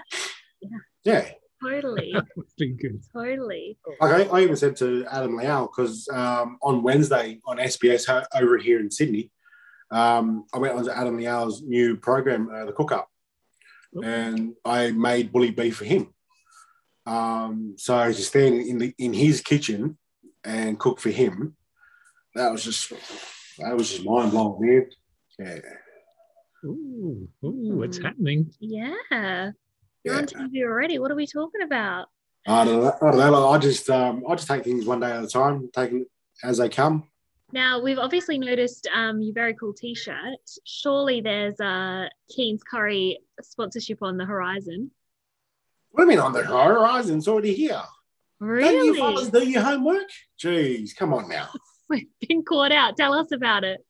Yeah. 0.61 0.77
Yeah. 1.03 1.29
Totally. 1.63 2.13
good. 2.57 3.01
totally. 3.13 3.77
Like 4.01 4.29
I, 4.31 4.37
I 4.37 4.41
even 4.41 4.55
said 4.55 4.75
to 4.77 5.05
Adam 5.09 5.37
Liaw 5.37 5.69
because 5.69 6.07
um, 6.09 6.57
on 6.61 6.83
Wednesday 6.83 7.39
on 7.45 7.57
SBS 7.57 8.25
over 8.33 8.57
here 8.57 8.79
in 8.79 8.91
Sydney, 8.91 9.31
um, 9.93 10.45
I 10.53 10.57
went 10.57 10.75
on 10.75 10.83
to 10.85 10.97
Adam 10.97 11.17
Liaw's 11.17 11.61
new 11.61 11.95
program, 11.97 12.49
uh, 12.53 12.65
the 12.65 12.73
Cook 12.73 12.91
Up, 12.91 13.07
and 14.03 14.53
I 14.65 14.91
made 14.91 15.31
bully 15.31 15.51
beef 15.51 15.77
for 15.77 15.85
him. 15.85 16.13
Um, 17.05 17.75
so 17.77 18.05
to 18.11 18.13
stand 18.13 18.55
in 18.61 18.77
the 18.77 18.93
in 18.97 19.13
his 19.13 19.41
kitchen 19.41 19.97
and 20.43 20.79
cook 20.79 20.99
for 20.99 21.09
him, 21.11 21.55
that 22.35 22.51
was 22.51 22.63
just 22.63 22.89
that 23.59 23.75
was 23.77 23.89
just 23.91 24.05
mind 24.05 24.31
blowing, 24.31 24.57
man. 24.59 24.87
Yeah, 25.39 25.59
Ooh, 26.65 27.27
ooh, 27.43 27.83
it's 27.83 27.99
Mm. 27.99 28.03
happening. 28.03 28.51
Yeah. 28.59 29.51
You're 30.03 30.15
Yeah. 30.15 30.17
on 30.19 30.25
TV 30.27 30.63
already. 30.63 30.97
What 30.99 31.11
are 31.11 31.15
we 31.15 31.27
talking 31.27 31.61
about? 31.61 32.07
I 32.47 32.65
don't 32.65 32.81
know. 32.83 32.93
I 33.01 33.11
don't 33.11 33.17
know. 33.31 33.49
I 33.49 33.57
just 33.57 33.89
um, 33.89 34.23
I 34.29 34.35
just 34.35 34.47
take 34.47 34.63
things 34.63 34.85
one 34.85 34.99
day 35.01 35.11
at 35.11 35.23
a 35.23 35.27
time, 35.27 35.69
taking 35.73 36.05
as 36.43 36.57
they 36.57 36.69
come. 36.69 37.09
Now 37.53 37.79
we've 37.79 37.99
obviously 37.99 38.39
noticed 38.39 38.89
um, 38.95 39.21
your 39.21 39.33
very 39.35 39.53
cool 39.53 39.73
T-shirt. 39.73 40.39
Surely 40.65 41.21
there's 41.21 41.59
a 41.59 42.09
Keen's 42.27 42.63
Curry 42.63 43.19
sponsorship 43.43 43.99
on 44.01 44.17
the 44.17 44.25
horizon. 44.25 44.89
What 45.91 46.05
do 46.05 46.11
you 46.11 46.17
mean 46.17 46.25
on 46.25 46.33
the 46.33 46.43
horizon? 46.43 47.19
It's 47.19 47.27
already 47.27 47.53
here. 47.53 47.79
Really? 48.39 48.73
Don't 48.73 48.85
you 48.85 48.95
fellas 48.95 49.29
do 49.29 49.47
your 49.47 49.61
homework? 49.61 50.09
Jeez, 50.43 50.95
come 50.95 51.13
on 51.13 51.29
now. 51.29 51.49
We've 51.89 52.07
been 52.27 52.43
caught 52.43 52.71
out. 52.71 52.97
Tell 52.97 53.13
us 53.13 53.31
about 53.31 53.63
it. 53.63 53.85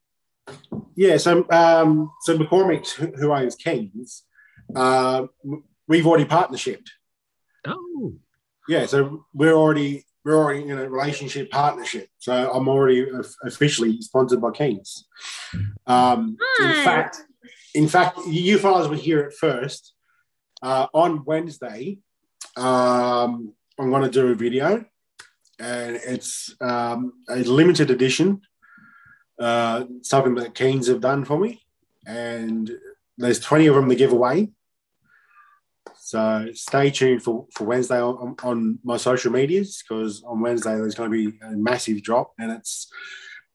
Yeah, 0.95 1.15
so 1.15 1.49
um, 1.49 2.12
so 2.23 2.38
McCormick, 2.38 2.91
who 2.91 3.08
who 3.15 3.32
owns 3.32 3.56
Keen's, 3.56 4.23
uh, 4.76 5.28
we've 5.88 6.06
already 6.06 6.26
partnershiped. 6.26 6.89
Oh, 7.65 8.13
Yeah, 8.67 8.88
so 8.88 9.26
we're 9.34 9.54
already 9.54 10.04
we're 10.23 10.38
already 10.38 10.67
in 10.67 10.77
a 10.77 10.89
relationship 10.89 11.51
partnership. 11.51 12.07
So 12.17 12.51
I'm 12.51 12.67
already 12.67 13.05
officially 13.43 14.01
sponsored 14.01 14.41
by 14.41 14.51
Keen's. 14.51 15.05
Um, 15.86 16.38
in 16.62 16.73
fact, 16.83 17.21
in 17.73 17.88
fact, 17.88 18.19
you 18.27 18.57
fellas 18.57 18.88
were 18.88 18.95
here 18.95 19.19
at 19.21 19.33
first. 19.33 19.93
Uh, 20.62 20.88
on 20.93 21.25
Wednesday, 21.25 21.97
um, 22.55 23.53
I'm 23.77 23.89
going 23.89 24.03
to 24.03 24.09
do 24.09 24.27
a 24.27 24.36
video, 24.36 24.86
and 25.59 25.97
it's 25.97 26.55
um, 26.62 27.13
a 27.29 27.38
limited 27.38 27.91
edition, 27.91 28.41
uh, 29.39 29.83
something 30.03 30.36
that 30.36 30.55
Keens 30.55 30.88
have 30.88 31.01
done 31.01 31.25
for 31.25 31.38
me, 31.38 31.62
and 32.07 32.71
there's 33.17 33.41
20 33.41 33.67
of 33.67 33.75
them 33.75 33.89
to 33.89 33.95
give 33.95 34.13
away. 34.13 34.51
So 36.05 36.49
stay 36.53 36.91
tuned 36.91 37.23
for, 37.23 37.47
for 37.53 37.63
Wednesday 37.63 38.01
on, 38.01 38.35
on 38.43 38.77
my 38.83 38.97
social 38.97 39.31
medias 39.31 39.81
because 39.81 40.21
on 40.23 40.41
Wednesday 40.41 40.75
there's 40.75 40.95
going 40.95 41.09
to 41.09 41.31
be 41.31 41.37
a 41.41 41.51
massive 41.51 42.03
drop, 42.03 42.33
and 42.37 42.51
it's 42.51 42.91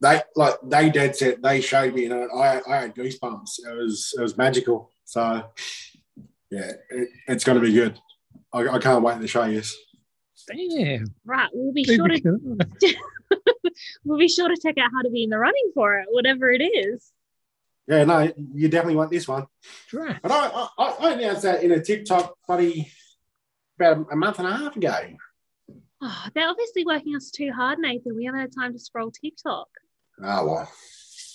they 0.01 0.19
like 0.35 0.55
they 0.63 0.89
dead 0.89 1.15
set. 1.15 1.43
They 1.43 1.61
showed 1.61 1.93
me, 1.93 2.05
and 2.05 2.13
I, 2.15 2.59
I 2.67 2.75
had 2.77 2.95
goosebumps. 2.95 3.59
It 3.59 3.77
was 3.77 4.15
it 4.17 4.21
was 4.21 4.35
magical. 4.35 4.91
So 5.05 5.43
yeah, 6.49 6.71
it, 6.89 7.09
it's 7.27 7.43
going 7.43 7.59
to 7.59 7.63
be 7.63 7.71
good. 7.71 7.99
I, 8.51 8.67
I 8.67 8.79
can't 8.79 9.03
wait 9.03 9.21
to 9.21 9.27
show 9.27 9.43
you. 9.43 9.61
damn. 10.47 11.05
Right. 11.25 11.49
We'll 11.53 11.71
be 11.71 11.83
sure 11.83 12.07
to 12.07 12.57
we'll 14.03 14.17
be 14.17 14.27
sure 14.27 14.49
to 14.49 14.57
check 14.59 14.79
out 14.79 14.89
how 14.91 15.03
to 15.03 15.11
be 15.11 15.23
in 15.23 15.29
the 15.29 15.37
running 15.37 15.71
for 15.75 15.99
it, 15.99 16.07
whatever 16.09 16.51
it 16.51 16.63
is. 16.63 17.11
Yeah, 17.89 18.03
no, 18.03 18.31
you 18.53 18.69
definitely 18.69 18.97
want 18.97 19.09
this 19.09 19.27
one. 19.27 19.47
Drat. 19.87 20.19
But 20.21 20.31
I, 20.31 20.67
I, 20.77 20.85
I 20.99 21.13
announced 21.13 21.41
that 21.41 21.63
in 21.63 21.71
a 21.71 21.83
TikTok 21.83 22.35
buddy 22.47 22.91
about 23.79 24.05
a 24.11 24.15
month 24.15 24.37
and 24.37 24.47
a 24.47 24.55
half 24.55 24.75
ago. 24.75 24.95
Oh, 25.99 26.25
they're 26.35 26.47
obviously 26.47 26.85
working 26.85 27.15
us 27.15 27.31
too 27.31 27.51
hard, 27.51 27.79
Nathan. 27.79 28.15
We 28.15 28.25
haven't 28.25 28.41
had 28.41 28.53
time 28.55 28.73
to 28.73 28.79
scroll 28.79 29.09
TikTok. 29.09 29.67
Oh 30.23 30.45
well. 30.45 30.71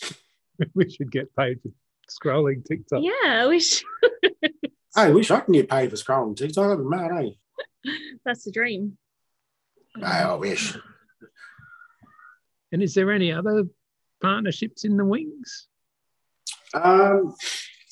we 0.75 0.89
should 0.89 1.11
get 1.11 1.35
paid 1.35 1.59
for 1.61 1.71
scrolling 2.09 2.65
TikTok. 2.65 3.03
Yeah, 3.03 3.49
we 3.49 3.59
should. 3.59 3.85
I 4.97 5.11
wish 5.11 5.33
I 5.33 5.41
can 5.41 5.55
get 5.55 5.69
paid 5.69 5.91
for 5.91 5.97
scrolling 5.97 6.37
TikTok. 6.37 6.71
I'd 6.71 6.79
be 6.79 6.85
mad, 6.85 7.11
eh? 7.25 7.91
That's 8.25 8.45
the 8.45 8.53
dream. 8.53 8.97
I 10.01 10.33
wish. 10.35 10.77
And 12.71 12.81
is 12.81 12.95
there 12.95 13.11
any 13.11 13.33
other 13.33 13.65
partnerships 14.23 14.85
in 14.85 14.97
the 14.97 15.05
wings? 15.05 15.67
Um, 16.75 17.35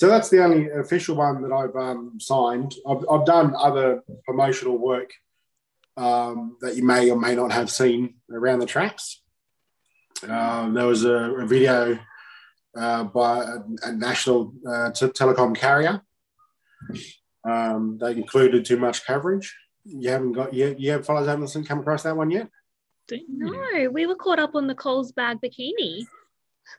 So 0.03 0.09
that's 0.09 0.31
the 0.31 0.42
only 0.42 0.68
official 0.68 1.14
one 1.14 1.42
that 1.42 1.53
I've 1.53 1.77
um, 1.77 2.18
signed. 2.18 2.75
I've, 2.85 3.05
I've 3.09 3.25
done 3.25 3.55
other 3.57 4.03
promotional 4.25 4.77
work 4.77 5.12
um, 5.97 6.57
that 6.61 6.75
you 6.75 6.85
may 6.85 7.09
or 7.09 7.16
may 7.16 7.37
not 7.37 7.53
have 7.53 7.71
seen 7.71 8.14
around 8.29 8.59
the 8.59 8.66
tracks. 8.66 9.23
Um, 10.29 10.75
there 10.75 10.88
was 10.88 11.05
a, 11.05 11.14
a 11.14 11.47
video 11.47 12.01
uh, 12.77 13.05
by 13.05 13.45
a, 13.45 13.59
a 13.85 13.92
national 13.92 14.55
uh, 14.66 14.90
t- 14.90 15.07
telecom 15.07 15.55
carrier. 15.55 16.03
Um, 17.49 17.99
they 18.01 18.11
included 18.11 18.64
too 18.64 18.79
much 18.79 19.07
coverage. 19.07 19.55
You 19.85 20.11
haven't 20.11 20.33
got 20.33 20.53
you, 20.53 20.75
you 20.77 20.90
have 20.90 21.07
fellas 21.07 21.29
haven't 21.29 21.68
come 21.68 21.79
across 21.79 22.03
that 22.03 22.16
one 22.16 22.33
yet. 22.33 22.49
No, 23.29 23.88
we 23.92 24.07
were 24.07 24.16
caught 24.16 24.40
up 24.40 24.57
on 24.57 24.66
the 24.66 24.75
Coles 24.75 25.12
bag 25.12 25.38
bikini. 25.40 26.07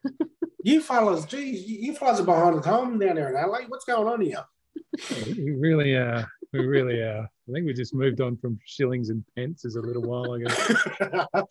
You 0.63 0.81
fellas, 0.81 1.25
geez, 1.25 1.67
you 1.67 1.77
you 1.79 1.93
fellas 1.93 2.21
are 2.21 2.23
behind 2.23 2.57
the 2.57 2.67
home 2.67 2.97
down 2.97 3.15
there 3.17 3.29
in 3.29 3.35
Adelaide. 3.35 3.65
What's 3.67 3.83
going 3.83 4.07
on 4.07 4.21
here? 4.21 4.45
We 5.27 5.51
really 5.51 5.93
are. 5.95 6.25
We 6.53 6.65
really 6.65 7.01
are. 7.01 7.29
I 7.49 7.51
think 7.51 7.65
we 7.65 7.73
just 7.73 7.93
moved 7.93 8.21
on 8.21 8.37
from 8.37 8.57
shillings 8.65 9.09
and 9.09 9.25
pence 9.35 9.65
is 9.65 9.75
a 9.75 9.81
little 9.81 10.03
while 10.03 10.33
ago. 10.33 10.47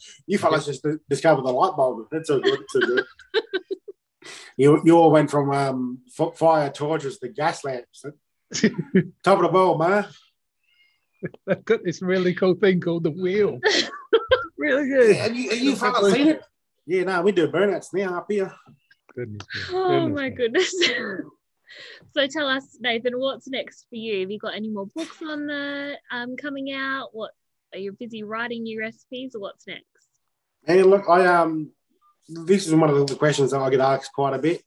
you 0.26 0.38
fellas 0.38 0.64
just 0.64 0.86
discovered 1.10 1.42
the 1.42 1.52
light 1.52 1.76
bulb. 1.76 2.06
That's 2.10 2.28
so 2.28 2.40
good. 2.40 2.60
So 2.68 2.80
good. 2.80 3.04
you 4.56 4.80
you 4.82 4.96
all 4.96 5.10
went 5.10 5.30
from 5.30 5.50
um, 5.52 5.98
f- 6.18 6.38
fire 6.38 6.70
torches 6.70 7.18
to 7.18 7.28
gas 7.28 7.64
lamps. 7.64 8.04
Top 9.22 9.38
of 9.38 9.42
the 9.42 9.48
ball, 9.48 9.76
man. 9.76 10.06
They've 11.46 11.64
got 11.66 11.84
this 11.84 12.00
really 12.00 12.32
cool 12.34 12.54
thing 12.54 12.80
called 12.80 13.04
the 13.04 13.10
wheel. 13.10 13.60
really 14.56 14.88
good. 14.88 15.16
Yeah, 15.16 15.26
and 15.26 15.36
you, 15.36 15.50
and 15.50 15.60
you 15.60 15.76
fellas 15.76 16.14
seen 16.14 16.28
it? 16.28 16.42
Yeah, 16.86 17.04
no, 17.04 17.20
we 17.20 17.32
do 17.32 17.48
burnouts 17.48 17.92
now 17.92 18.16
up 18.16 18.26
here. 18.30 18.52
Goodness 19.14 19.46
me. 19.54 19.62
Oh 19.70 19.88
Goodness 19.88 20.14
my 20.14 20.28
me. 20.30 20.36
goodness. 20.36 20.74
so 22.14 22.26
tell 22.26 22.48
us, 22.48 22.78
Nathan, 22.80 23.18
what's 23.18 23.48
next 23.48 23.86
for 23.88 23.96
you? 23.96 24.20
Have 24.20 24.30
you 24.30 24.38
got 24.38 24.54
any 24.54 24.68
more 24.68 24.86
books 24.94 25.18
on 25.22 25.46
the 25.46 25.96
um 26.10 26.36
coming 26.36 26.72
out? 26.72 27.10
What 27.12 27.32
are 27.72 27.78
you 27.78 27.92
busy 27.92 28.22
writing 28.22 28.62
new 28.62 28.80
recipes 28.80 29.34
or 29.34 29.40
what's 29.40 29.66
next? 29.66 29.86
Hey, 30.64 30.82
look, 30.82 31.08
I 31.08 31.26
um, 31.26 31.72
this 32.28 32.66
is 32.66 32.74
one 32.74 32.90
of 32.90 33.06
the 33.06 33.16
questions 33.16 33.50
that 33.50 33.60
I 33.60 33.70
get 33.70 33.80
asked 33.80 34.12
quite 34.12 34.34
a 34.34 34.38
bit, 34.38 34.62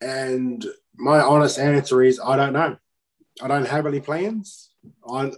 and 0.00 0.64
my 0.96 1.20
honest 1.20 1.58
answer 1.58 2.02
is 2.02 2.20
I 2.20 2.36
don't 2.36 2.52
know. 2.52 2.76
I 3.42 3.48
don't 3.48 3.68
have 3.68 3.86
any 3.86 4.00
plans. 4.00 4.70
I, 5.08 5.30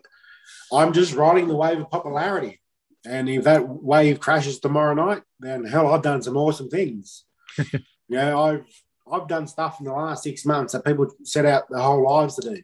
I'm 0.72 0.92
just 0.92 1.14
riding 1.14 1.48
the 1.48 1.57
wave 1.57 1.81
of 1.81 1.90
popularity, 1.90 2.61
and 3.05 3.29
if 3.29 3.44
that 3.44 3.68
wave 3.68 4.20
crashes 4.20 4.61
tomorrow 4.61 4.94
night, 4.94 5.22
then 5.40 5.64
hell, 5.64 5.92
I've 5.92 6.03
done 6.03 6.22
some 6.22 6.37
awesome 6.37 6.68
things. 6.68 7.24
yeah, 8.11 8.37
I've 8.38 8.66
I've 9.11 9.29
done 9.29 9.46
stuff 9.46 9.81
in 9.81 9.87
the 9.87 9.92
last 9.92 10.23
six 10.25 10.44
months 10.44 10.73
that 10.73 10.85
people 10.85 11.11
set 11.25 11.46
out 11.46 11.64
their 11.70 11.81
whole 11.81 12.05
lives 12.05 12.37
to 12.37 12.55
do. 12.55 12.62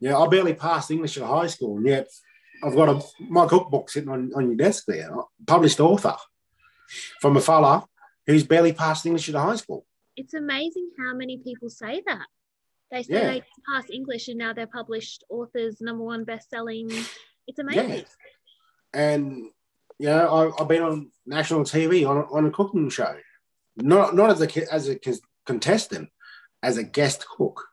Yeah, 0.00 0.18
I 0.18 0.28
barely 0.28 0.54
passed 0.54 0.90
English 0.90 1.16
at 1.16 1.24
high 1.24 1.46
school, 1.46 1.78
and 1.78 1.86
yet 1.86 2.08
I've 2.62 2.74
got 2.74 2.88
a 2.88 3.02
my 3.20 3.46
cookbook 3.46 3.90
sitting 3.90 4.10
on, 4.10 4.32
on 4.34 4.46
your 4.46 4.56
desk 4.56 4.84
there, 4.86 5.10
published 5.46 5.80
author 5.80 6.16
from 7.20 7.36
a 7.36 7.40
fella 7.40 7.86
who's 8.26 8.44
barely 8.44 8.72
passed 8.72 9.06
English 9.06 9.28
at 9.28 9.34
high 9.34 9.56
school. 9.56 9.86
It's 10.16 10.34
amazing 10.34 10.90
how 10.98 11.14
many 11.14 11.38
people 11.38 11.70
say 11.70 12.02
that. 12.06 12.26
They 12.90 13.02
say 13.02 13.14
Yeah. 13.14 13.30
they 13.32 13.42
pass 13.72 13.84
English 13.90 14.28
and 14.28 14.38
now 14.38 14.52
they're 14.52 14.66
published 14.66 15.24
authors, 15.28 15.80
number 15.80 16.04
one 16.04 16.24
best 16.24 16.50
selling. 16.50 16.90
It's 17.46 17.58
amazing. 17.58 17.90
Yeah. 17.90 18.02
And 18.92 19.50
you 19.98 20.06
know, 20.06 20.52
I, 20.58 20.62
I've 20.62 20.68
been 20.68 20.82
on 20.82 21.10
national 21.26 21.64
TV 21.64 22.08
on, 22.08 22.18
on 22.30 22.46
a 22.46 22.50
cooking 22.50 22.88
show, 22.90 23.14
not 23.76 24.14
not 24.14 24.30
as 24.30 24.40
a 24.40 24.72
as 24.72 24.88
a 24.88 24.98
contestant, 25.46 26.10
as 26.62 26.76
a 26.76 26.82
guest 26.82 27.26
cook. 27.26 27.64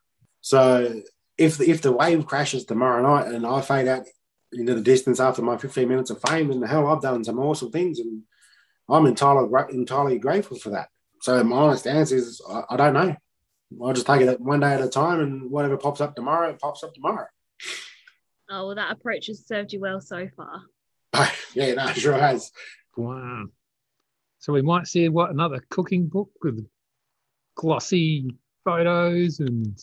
So 0.42 1.02
if 1.38 1.58
the, 1.58 1.70
if 1.70 1.82
the 1.82 1.92
wave 1.92 2.26
crashes 2.26 2.66
tomorrow 2.66 3.02
night 3.02 3.34
and 3.34 3.46
I 3.46 3.62
fade 3.62 3.88
out 3.88 4.06
into 4.52 4.76
the 4.76 4.82
distance 4.82 5.20
after 5.20 5.42
my 5.42 5.58
15 5.58 5.88
minutes 5.88 6.10
of 6.10 6.22
fame, 6.28 6.50
then 6.50 6.62
hell, 6.62 6.88
I've 6.88 7.02
done 7.02 7.24
some 7.24 7.40
awesome 7.40 7.72
things, 7.72 8.00
and 8.00 8.24
I'm 8.90 9.06
entirely 9.06 9.50
entirely 9.74 10.20
grateful 10.20 10.58
for 10.58 10.72
that. 10.72 10.90
So 11.22 11.44
my 11.44 11.56
honest 11.56 11.88
answer 11.88 12.16
is 12.16 12.42
I, 12.50 12.64
I 12.72 12.78
don't 12.78 12.94
know. 12.94 13.16
I'll 13.82 13.94
just 13.94 14.08
take 14.08 14.22
it 14.22 14.42
one 14.42 14.60
day 14.60 14.74
at 14.74 14.82
a 14.82 14.90
time, 14.90 15.22
and 15.22 15.50
whatever 15.50 15.78
pops 15.78 16.02
up 16.02 16.16
tomorrow, 16.16 16.50
it 16.50 16.60
pops 16.60 16.84
up 16.84 16.94
tomorrow. 16.94 17.28
Oh, 18.50 18.68
well, 18.68 18.76
that 18.76 18.92
approach 18.92 19.28
has 19.28 19.48
served 19.48 19.72
you 19.72 19.80
well 19.80 20.02
so 20.02 20.28
far. 20.36 20.64
yeah, 21.54 21.74
no, 21.74 21.88
sure 21.94 22.18
has. 22.18 22.52
Wow. 22.98 23.46
So 24.42 24.52
we 24.52 24.64
might 24.64 24.88
see 24.88 25.08
what 25.08 25.30
another 25.30 25.64
cooking 25.70 26.08
book 26.08 26.32
with 26.44 26.68
glossy 27.56 28.36
photos 28.66 29.40
and 29.40 29.80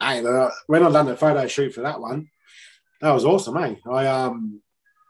Hey, 0.00 0.22
when 0.66 0.82
I 0.82 0.90
done 0.90 1.06
the 1.06 1.16
photo 1.16 1.46
shoot 1.46 1.74
for 1.74 1.82
that 1.82 2.00
one, 2.00 2.28
that 3.00 3.10
was 3.10 3.24
awesome, 3.24 3.56
eh? 3.56 3.74
I 3.88 4.06
um, 4.06 4.60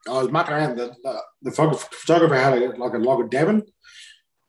I 0.09 0.23
was 0.23 0.31
mucking 0.31 0.55
around. 0.55 0.77
The 0.77 0.95
the, 1.03 1.23
the 1.43 1.51
photographer 1.51 2.35
had 2.35 2.63
a, 2.63 2.77
like 2.77 2.93
a 2.95 2.99
log 2.99 3.21
of 3.21 3.31
Devon, 3.31 3.63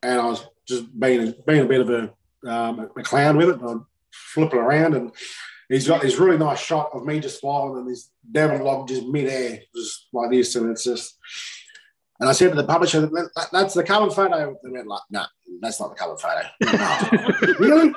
and 0.01 0.19
I 0.19 0.25
was 0.25 0.45
just 0.67 0.97
being 0.97 1.33
being 1.45 1.61
a 1.61 1.65
bit 1.65 1.81
of 1.81 1.89
a 1.89 2.49
um, 2.49 2.79
a 2.79 3.03
clown 3.03 3.37
with 3.37 3.49
it. 3.49 3.59
And 3.59 3.69
I'm 3.69 3.87
flipping 4.11 4.59
around, 4.59 4.95
and 4.95 5.11
he's 5.69 5.87
got 5.87 6.01
this 6.01 6.17
really 6.17 6.37
nice 6.37 6.59
shot 6.59 6.89
of 6.93 7.05
me 7.05 7.21
just 7.21 7.39
smiling, 7.39 7.77
and 7.77 7.89
this 7.89 8.09
Devon 8.29 8.63
log 8.63 8.89
just 8.89 9.05
mid 9.05 9.27
air, 9.27 9.59
just 9.75 10.07
like 10.13 10.31
this, 10.31 10.55
and 10.55 10.71
it's 10.71 10.83
just. 10.83 11.17
And 12.23 12.29
I 12.29 12.31
said 12.31 12.51
to 12.51 12.55
the 12.55 12.63
publisher, 12.63 13.01
"That- 13.01 13.31
that- 13.35 13.51
"That's 13.51 13.73
the 13.73 13.83
cover 13.83 14.09
photo." 14.09 14.57
They 14.63 14.69
went 14.69 14.87
like, 14.87 15.01
"No, 15.09 15.25
that's 15.59 15.77
not 15.81 15.89
the 15.89 15.95
cover 15.95 16.15
photo." 16.15 16.47
"Oh, 16.63 17.53
really? 17.59 17.93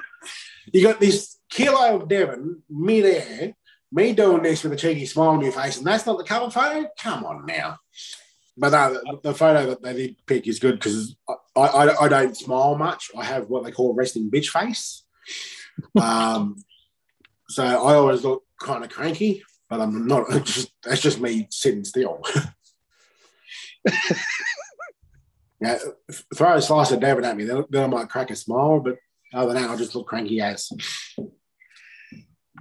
You 0.72 0.82
got 0.82 0.98
this 0.98 1.36
kilo 1.48 1.94
of 2.00 2.08
Devon 2.08 2.60
midair, 2.68 3.54
me 3.92 4.12
doing 4.14 4.42
this 4.42 4.64
with 4.64 4.72
a 4.72 4.76
cheeky 4.76 5.06
smile 5.06 5.28
on 5.28 5.42
my 5.44 5.50
face, 5.52 5.76
and 5.76 5.86
that's 5.86 6.06
not 6.06 6.18
the 6.18 6.24
cover 6.24 6.50
photo? 6.50 6.88
Come 6.98 7.24
on 7.24 7.46
now. 7.46 7.78
But 8.56 8.70
no, 8.72 8.94
the, 8.94 9.20
the 9.22 9.32
photo 9.34 9.64
that 9.66 9.80
they 9.80 9.92
did 9.92 10.16
pick 10.26 10.48
is 10.48 10.58
good 10.58 10.80
because 10.80 11.14
I, 11.54 11.60
I, 11.60 12.04
I 12.06 12.08
don't 12.08 12.36
smile 12.36 12.74
much. 12.76 13.12
I 13.16 13.22
have 13.22 13.48
what 13.48 13.62
they 13.62 13.70
call 13.70 13.94
resting 13.94 14.28
bitch 14.28 14.48
face. 14.48 15.04
Um, 16.00 16.56
so 17.48 17.62
I 17.64 17.94
always 17.94 18.24
look 18.24 18.42
kind 18.60 18.82
of 18.82 18.90
cranky, 18.90 19.44
but 19.70 19.80
I'm 19.80 20.08
not. 20.08 20.28
Just, 20.44 20.72
that's 20.82 21.00
just 21.00 21.20
me 21.20 21.46
sitting 21.52 21.84
still. 21.84 22.24
yeah, 25.61 25.79
throw 26.35 26.55
a 26.55 26.62
slice 26.62 26.90
of 26.90 27.01
Devon 27.01 27.25
at 27.25 27.37
me, 27.37 27.44
then, 27.44 27.64
then 27.70 27.85
I 27.85 27.87
might 27.87 28.09
crack 28.09 28.31
a 28.31 28.37
smile, 28.37 28.81
but 28.81 28.96
other 29.35 29.53
than 29.53 29.62
that, 29.62 29.70
I'll 29.70 29.79
just 29.79 29.94
look 29.94 30.07
cranky 30.07 30.40
as. 30.40 30.70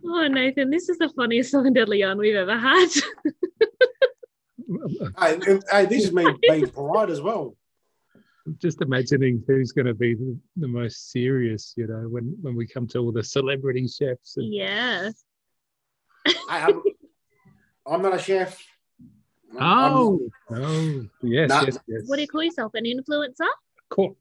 Oh, 0.04 0.28
Nathan, 0.28 0.70
this 0.70 0.90
is 0.90 0.98
the 0.98 1.10
funniest 1.16 1.52
Southern 1.52 1.74
Deadly 1.74 2.00
Yarn 2.00 2.18
we've 2.18 2.36
ever 2.36 2.58
had. 2.58 2.90
Hey, 5.20 5.40
hey, 5.72 5.86
this 5.86 6.06
is 6.06 6.12
me 6.12 6.26
being 6.42 6.68
polite 6.70 7.10
as 7.10 7.22
well. 7.22 7.56
just 8.58 8.82
imagining 8.82 9.44
who's 9.48 9.72
going 9.72 9.86
to 9.86 9.94
be 9.94 10.16
the, 10.16 10.38
the 10.58 10.68
most 10.68 11.12
serious, 11.12 11.74
you 11.78 11.88
know, 11.88 12.08
when, 12.10 12.36
when 12.42 12.56
we 12.56 12.68
come 12.68 12.88
to 12.88 13.00
all 13.00 13.12
the 13.12 13.24
celebrity 13.24 13.88
chefs. 13.88 14.38
And, 14.38 14.54
yeah. 14.54 15.10
Hey, 16.26 16.34
I'm, 16.50 16.82
I'm 17.86 18.02
not 18.02 18.16
a 18.16 18.20
chef. 18.20 18.60
I'm- 19.60 19.92
oh, 19.94 20.20
oh, 20.52 21.06
yes, 21.22 21.50
Nah. 21.50 21.62
yes, 21.64 21.80
yes. 21.88 22.02
What 22.08 22.16
do 22.18 22.22
you 22.22 22.28
call 22.28 22.44
yourself? 22.44 22.74
An 22.76 22.86
influencer? 22.86 23.48
Cook. 23.90 24.18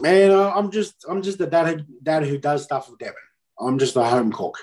man, 0.00 0.30
uh, 0.32 0.50
I'm 0.54 0.70
just 0.70 1.04
I'm 1.08 1.22
just 1.22 1.38
the 1.38 1.46
dad 1.46 1.66
who, 1.80 1.84
dad 2.02 2.24
who 2.24 2.38
does 2.38 2.64
stuff 2.64 2.90
with 2.90 2.98
Devon. 2.98 3.14
I'm 3.58 3.78
just 3.78 3.96
a 3.96 4.04
home 4.04 4.32
cook. 4.32 4.58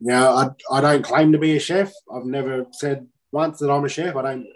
You 0.00 0.08
know, 0.12 0.32
I, 0.70 0.76
I 0.76 0.80
don't 0.80 1.04
claim 1.04 1.32
to 1.32 1.38
be 1.38 1.56
a 1.56 1.60
chef. 1.60 1.92
I've 2.12 2.24
never 2.24 2.66
said 2.72 3.06
once 3.32 3.58
that 3.58 3.70
I'm 3.70 3.84
a 3.84 3.88
chef. 3.88 4.16
I 4.16 4.22
don't. 4.22 4.46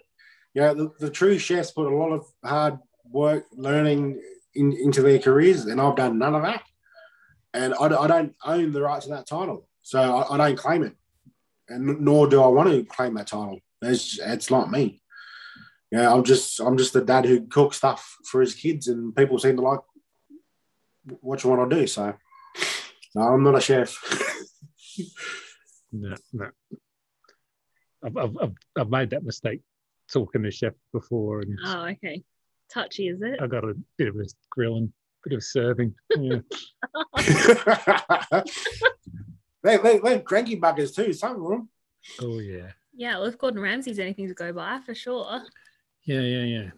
You 0.55 0.63
know, 0.63 0.75
the, 0.75 0.91
the 1.01 1.11
true 1.11 1.37
chefs 1.37 1.73
put 1.73 1.93
a 1.93 1.97
lot 1.97 2.13
of 2.13 2.27
hard 2.45 2.79
work, 3.11 3.47
learning 3.53 4.23
in, 4.55 4.73
into 4.73 5.03
their 5.03 5.19
careers, 5.19 5.67
and 5.67 5.81
I've 5.81 5.97
done 5.97 6.19
none 6.19 6.35
of 6.35 6.43
that. 6.43 6.63
And 7.53 7.75
I, 7.75 7.87
I 7.87 8.07
don't 8.07 8.35
own 8.45 8.73
the 8.73 8.81
right 8.83 9.03
to 9.03 9.09
that 9.11 9.27
title, 9.27 9.67
so 9.83 9.99
I, 10.01 10.35
I 10.35 10.37
don't 10.37 10.57
claim 10.59 10.85
it, 10.85 10.95
and 11.69 12.01
nor 12.01 12.29
do 12.29 12.41
I 12.41 12.47
want 12.47 12.71
to 12.71 12.85
claim 12.85 13.15
that 13.15 13.27
title. 13.27 13.59
It's 13.85 14.18
it's 14.18 14.51
not 14.51 14.70
me. 14.70 15.03
Yeah, 15.90 16.12
I'm 16.12 16.25
just 16.25 16.61
I'm 16.61 16.77
just 16.77 16.97
a 16.97 17.01
dad 17.01 17.25
who 17.25 17.47
cooks 17.47 17.77
stuff 17.79 18.16
for 18.31 18.40
his 18.40 18.55
kids, 18.55 18.88
and 18.88 19.14
people 19.14 19.38
seem 19.38 19.57
to 19.57 19.62
like 19.62 19.81
watching 21.20 21.51
what 21.51 21.61
I 21.61 21.68
do. 21.68 21.87
So, 21.87 22.14
no, 23.14 23.23
I'm 23.23 23.44
not 23.44 23.57
a 23.57 23.61
chef. 23.61 23.97
No, 25.97 26.16
no. 26.33 26.51
I've, 28.05 28.16
I've, 28.16 28.37
I've, 28.42 28.53
I've 28.77 28.90
made 28.90 29.11
that 29.11 29.23
mistake 29.23 29.61
talking 30.12 30.42
to 30.42 30.51
chef 30.51 30.73
before, 30.92 31.40
and 31.40 31.57
Oh, 31.64 31.85
okay. 31.87 32.25
Touchy, 32.73 33.09
is 33.09 33.23
it? 33.23 33.40
I 33.40 33.47
got 33.47 33.64
a 33.64 33.75
bit 33.97 34.09
of 34.09 34.16
a 34.16 34.25
grilling, 34.51 34.92
bit 35.23 35.35
of 35.37 35.44
serving. 35.44 35.94
Yeah. 36.16 36.38
they, 39.62 39.77
they, 39.77 39.99
they're 39.99 40.20
cranky 40.20 40.61
buggers 40.61 40.94
too. 40.94 41.12
Some 41.12 41.44
of 41.44 41.51
them. 41.51 41.68
oh 42.20 42.40
yeah, 42.40 42.73
Yeah, 42.97 43.19
well, 43.19 43.27
if 43.27 43.39
Gordon 43.39 43.61
Ramsay's 43.61 43.99
anything 43.99 44.29
to 44.29 44.35
go 44.35 44.53
by, 44.53 44.81
for 44.85 44.95
sure. 44.95 45.43
yeah, 46.05 46.21
yeah, 46.21 46.45
yeah. 46.45 46.71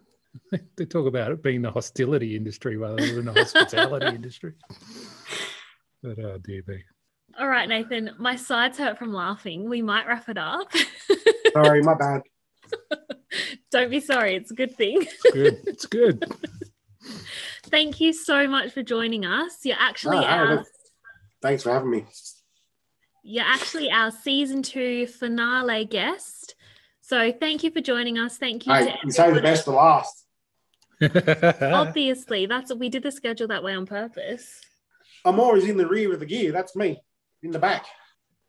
They 0.76 0.84
talk 0.84 1.06
about 1.06 1.32
it 1.32 1.42
being 1.42 1.62
the 1.62 1.70
hostility 1.70 2.36
industry 2.36 2.76
rather 2.76 3.14
than 3.14 3.24
the 3.24 3.32
hospitality 3.32 4.06
industry. 4.14 4.52
But 6.02 6.18
oh 6.18 6.38
dear 6.38 6.62
me. 6.66 6.84
All 7.38 7.48
right, 7.48 7.68
Nathan, 7.68 8.10
my 8.18 8.36
sides 8.36 8.78
hurt 8.78 8.98
from 8.98 9.12
laughing. 9.12 9.68
We 9.68 9.82
might 9.82 10.06
wrap 10.06 10.28
it 10.28 10.38
up. 10.38 10.70
Sorry, 11.52 11.82
my 11.82 11.94
bad. 11.94 12.22
Don't 13.70 13.90
be 13.90 14.00
sorry. 14.00 14.34
It's 14.34 14.50
a 14.50 14.54
good 14.54 14.76
thing. 14.76 15.02
It's 15.02 15.22
good. 15.32 15.58
it's 15.66 15.86
good. 15.86 16.24
Thank 17.64 18.00
you 18.00 18.12
so 18.12 18.48
much 18.48 18.72
for 18.72 18.82
joining 18.82 19.24
us. 19.24 19.58
You're 19.64 19.76
actually 19.78 20.18
ah, 20.18 20.20
Oh, 20.20 20.46
hey, 20.46 20.56
our 20.56 20.64
Thanks 21.42 21.62
for 21.62 21.70
having 21.70 21.90
me. 21.90 22.04
You're 23.26 23.44
actually 23.44 23.90
our 23.90 24.10
season 24.10 24.62
two 24.62 25.06
finale 25.08 25.84
guest. 25.84 26.54
So 27.00 27.32
thank 27.32 27.64
you 27.64 27.70
for 27.70 27.80
joining 27.80 28.18
us. 28.18 28.38
Thank 28.38 28.66
you 28.66 28.72
Hey, 28.72 28.86
to 28.86 28.98
you 29.04 29.10
say 29.10 29.32
the 29.32 29.40
best 29.40 29.64
for 29.64 29.72
last. 29.72 30.24
Obviously, 31.62 32.46
that's 32.46 32.72
we 32.74 32.88
did 32.88 33.02
the 33.02 33.12
schedule 33.12 33.48
that 33.48 33.62
way 33.62 33.74
on 33.74 33.84
purpose. 33.84 34.60
I'm 35.24 35.40
always 35.40 35.68
in 35.68 35.76
the 35.76 35.86
rear 35.86 36.12
of 36.14 36.20
the 36.20 36.26
gear. 36.26 36.52
That's 36.52 36.76
me 36.76 37.02
in 37.42 37.50
the 37.50 37.58
back. 37.58 37.86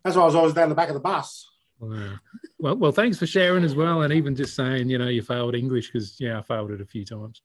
That's 0.03 0.15
why 0.15 0.21
I 0.21 0.25
was 0.25 0.35
always 0.35 0.53
down 0.53 0.69
the 0.69 0.75
back 0.75 0.89
of 0.89 0.93
the 0.93 1.01
bus. 1.01 1.45
Wow. 1.79 2.13
Well, 2.59 2.75
well, 2.75 2.91
thanks 2.91 3.17
for 3.17 3.27
sharing 3.27 3.63
as 3.63 3.75
well, 3.75 4.03
and 4.03 4.13
even 4.13 4.35
just 4.35 4.55
saying, 4.55 4.89
you 4.89 4.97
know, 4.97 5.07
you 5.07 5.21
failed 5.21 5.55
English 5.55 5.91
because 5.91 6.19
yeah, 6.19 6.39
I 6.39 6.41
failed 6.41 6.71
it 6.71 6.81
a 6.81 6.85
few 6.85 7.03
times. 7.03 7.41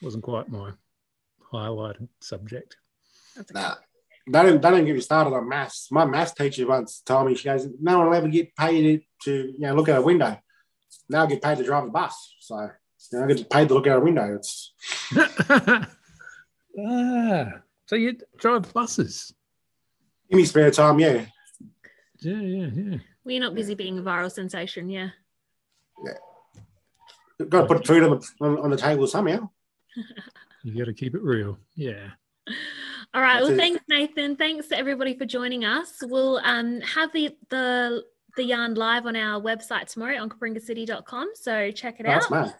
It 0.00 0.04
wasn't 0.04 0.24
quite 0.24 0.48
my 0.48 0.72
highlighted 1.52 2.08
subject. 2.20 2.76
That's 3.36 3.50
okay. 3.50 3.60
Nah. 3.60 3.74
They 4.30 4.42
don't, 4.42 4.60
they 4.60 4.70
don't 4.70 4.84
get 4.84 4.94
me 4.94 5.00
started 5.00 5.34
on 5.34 5.48
maths. 5.48 5.88
My 5.90 6.04
maths 6.04 6.32
teacher 6.32 6.66
once 6.66 7.00
told 7.00 7.26
me, 7.26 7.34
she 7.34 7.44
goes, 7.44 7.66
no 7.80 7.98
one 7.98 8.08
will 8.08 8.14
ever 8.14 8.28
get 8.28 8.54
paid 8.54 9.04
to, 9.22 9.32
you 9.32 9.58
know, 9.58 9.74
look 9.74 9.88
out 9.88 9.98
a 9.98 10.02
window. 10.02 10.38
Now 11.08 11.24
I 11.24 11.26
get 11.26 11.42
paid 11.42 11.58
to 11.58 11.64
drive 11.64 11.84
a 11.84 11.90
bus. 11.90 12.36
So, 12.40 12.70
you 13.12 13.18
know, 13.18 13.24
I 13.24 13.28
get 13.28 13.50
paid 13.50 13.68
to 13.68 13.74
look 13.74 13.86
out 13.86 13.98
a 13.98 14.04
window. 14.04 14.34
It's 14.34 14.72
ah, 15.16 15.86
so 17.86 17.96
you 17.96 18.18
drive 18.38 18.72
buses? 18.72 19.32
in 20.30 20.38
my 20.38 20.44
spare 20.44 20.70
time, 20.70 20.98
yeah. 20.98 21.24
Yeah, 22.20 22.40
yeah, 22.40 22.66
yeah. 22.74 22.98
Well, 23.24 23.32
you're 23.32 23.40
not 23.40 23.54
busy 23.54 23.74
being 23.74 23.98
a 23.98 24.02
viral 24.02 24.30
sensation, 24.30 24.88
yeah. 24.90 25.10
yeah. 26.04 27.46
Got 27.48 27.62
to 27.62 27.66
put 27.66 27.86
food 27.86 28.02
on 28.02 28.10
the, 28.10 28.28
on, 28.40 28.58
on 28.58 28.70
the 28.70 28.76
table 28.76 29.06
somehow. 29.06 29.48
You 30.64 30.76
got 30.76 30.86
to 30.86 30.94
keep 30.94 31.14
it 31.14 31.22
real. 31.22 31.58
Yeah. 31.76 32.10
All 33.14 33.22
right. 33.22 33.40
Well, 33.42 33.52
it. 33.52 33.56
thanks, 33.56 33.82
Nathan. 33.88 34.36
Thanks 34.36 34.68
to 34.68 34.78
everybody 34.78 35.16
for 35.16 35.24
joining 35.24 35.64
us. 35.64 35.94
We'll 36.02 36.38
um, 36.44 36.80
have 36.82 37.12
the 37.12 37.36
the 37.48 38.04
the 38.36 38.44
yarn 38.44 38.74
live 38.74 39.06
on 39.06 39.16
our 39.16 39.40
website 39.40 39.86
tomorrow 39.86 40.18
on 40.18 40.28
cabringacity.com. 40.28 41.30
So 41.34 41.70
check 41.70 41.98
it 41.98 42.04
That's 42.04 42.26
out. 42.26 42.30
mad. 42.30 42.54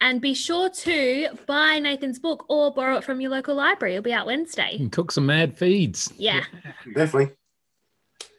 And 0.00 0.20
be 0.20 0.34
sure 0.34 0.68
to 0.68 1.28
buy 1.46 1.78
Nathan's 1.78 2.18
book 2.18 2.44
or 2.48 2.74
borrow 2.74 2.96
it 2.96 3.04
from 3.04 3.20
your 3.20 3.30
local 3.30 3.54
library. 3.54 3.94
It'll 3.94 4.02
be 4.02 4.12
out 4.12 4.26
Wednesday. 4.26 4.76
And 4.80 4.90
cook 4.90 5.12
some 5.12 5.26
mad 5.26 5.56
feeds. 5.56 6.12
Yeah. 6.16 6.42
Definitely. 6.94 7.36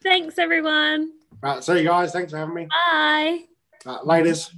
Thanks, 0.02 0.38
everyone. 0.38 1.12
Right. 1.42 1.64
See 1.64 1.80
you 1.80 1.86
guys. 1.86 2.12
Thanks 2.12 2.32
for 2.32 2.38
having 2.38 2.56
me. 2.56 2.68
Bye. 2.92 3.46
Uh, 3.86 4.02
laters. 4.02 4.52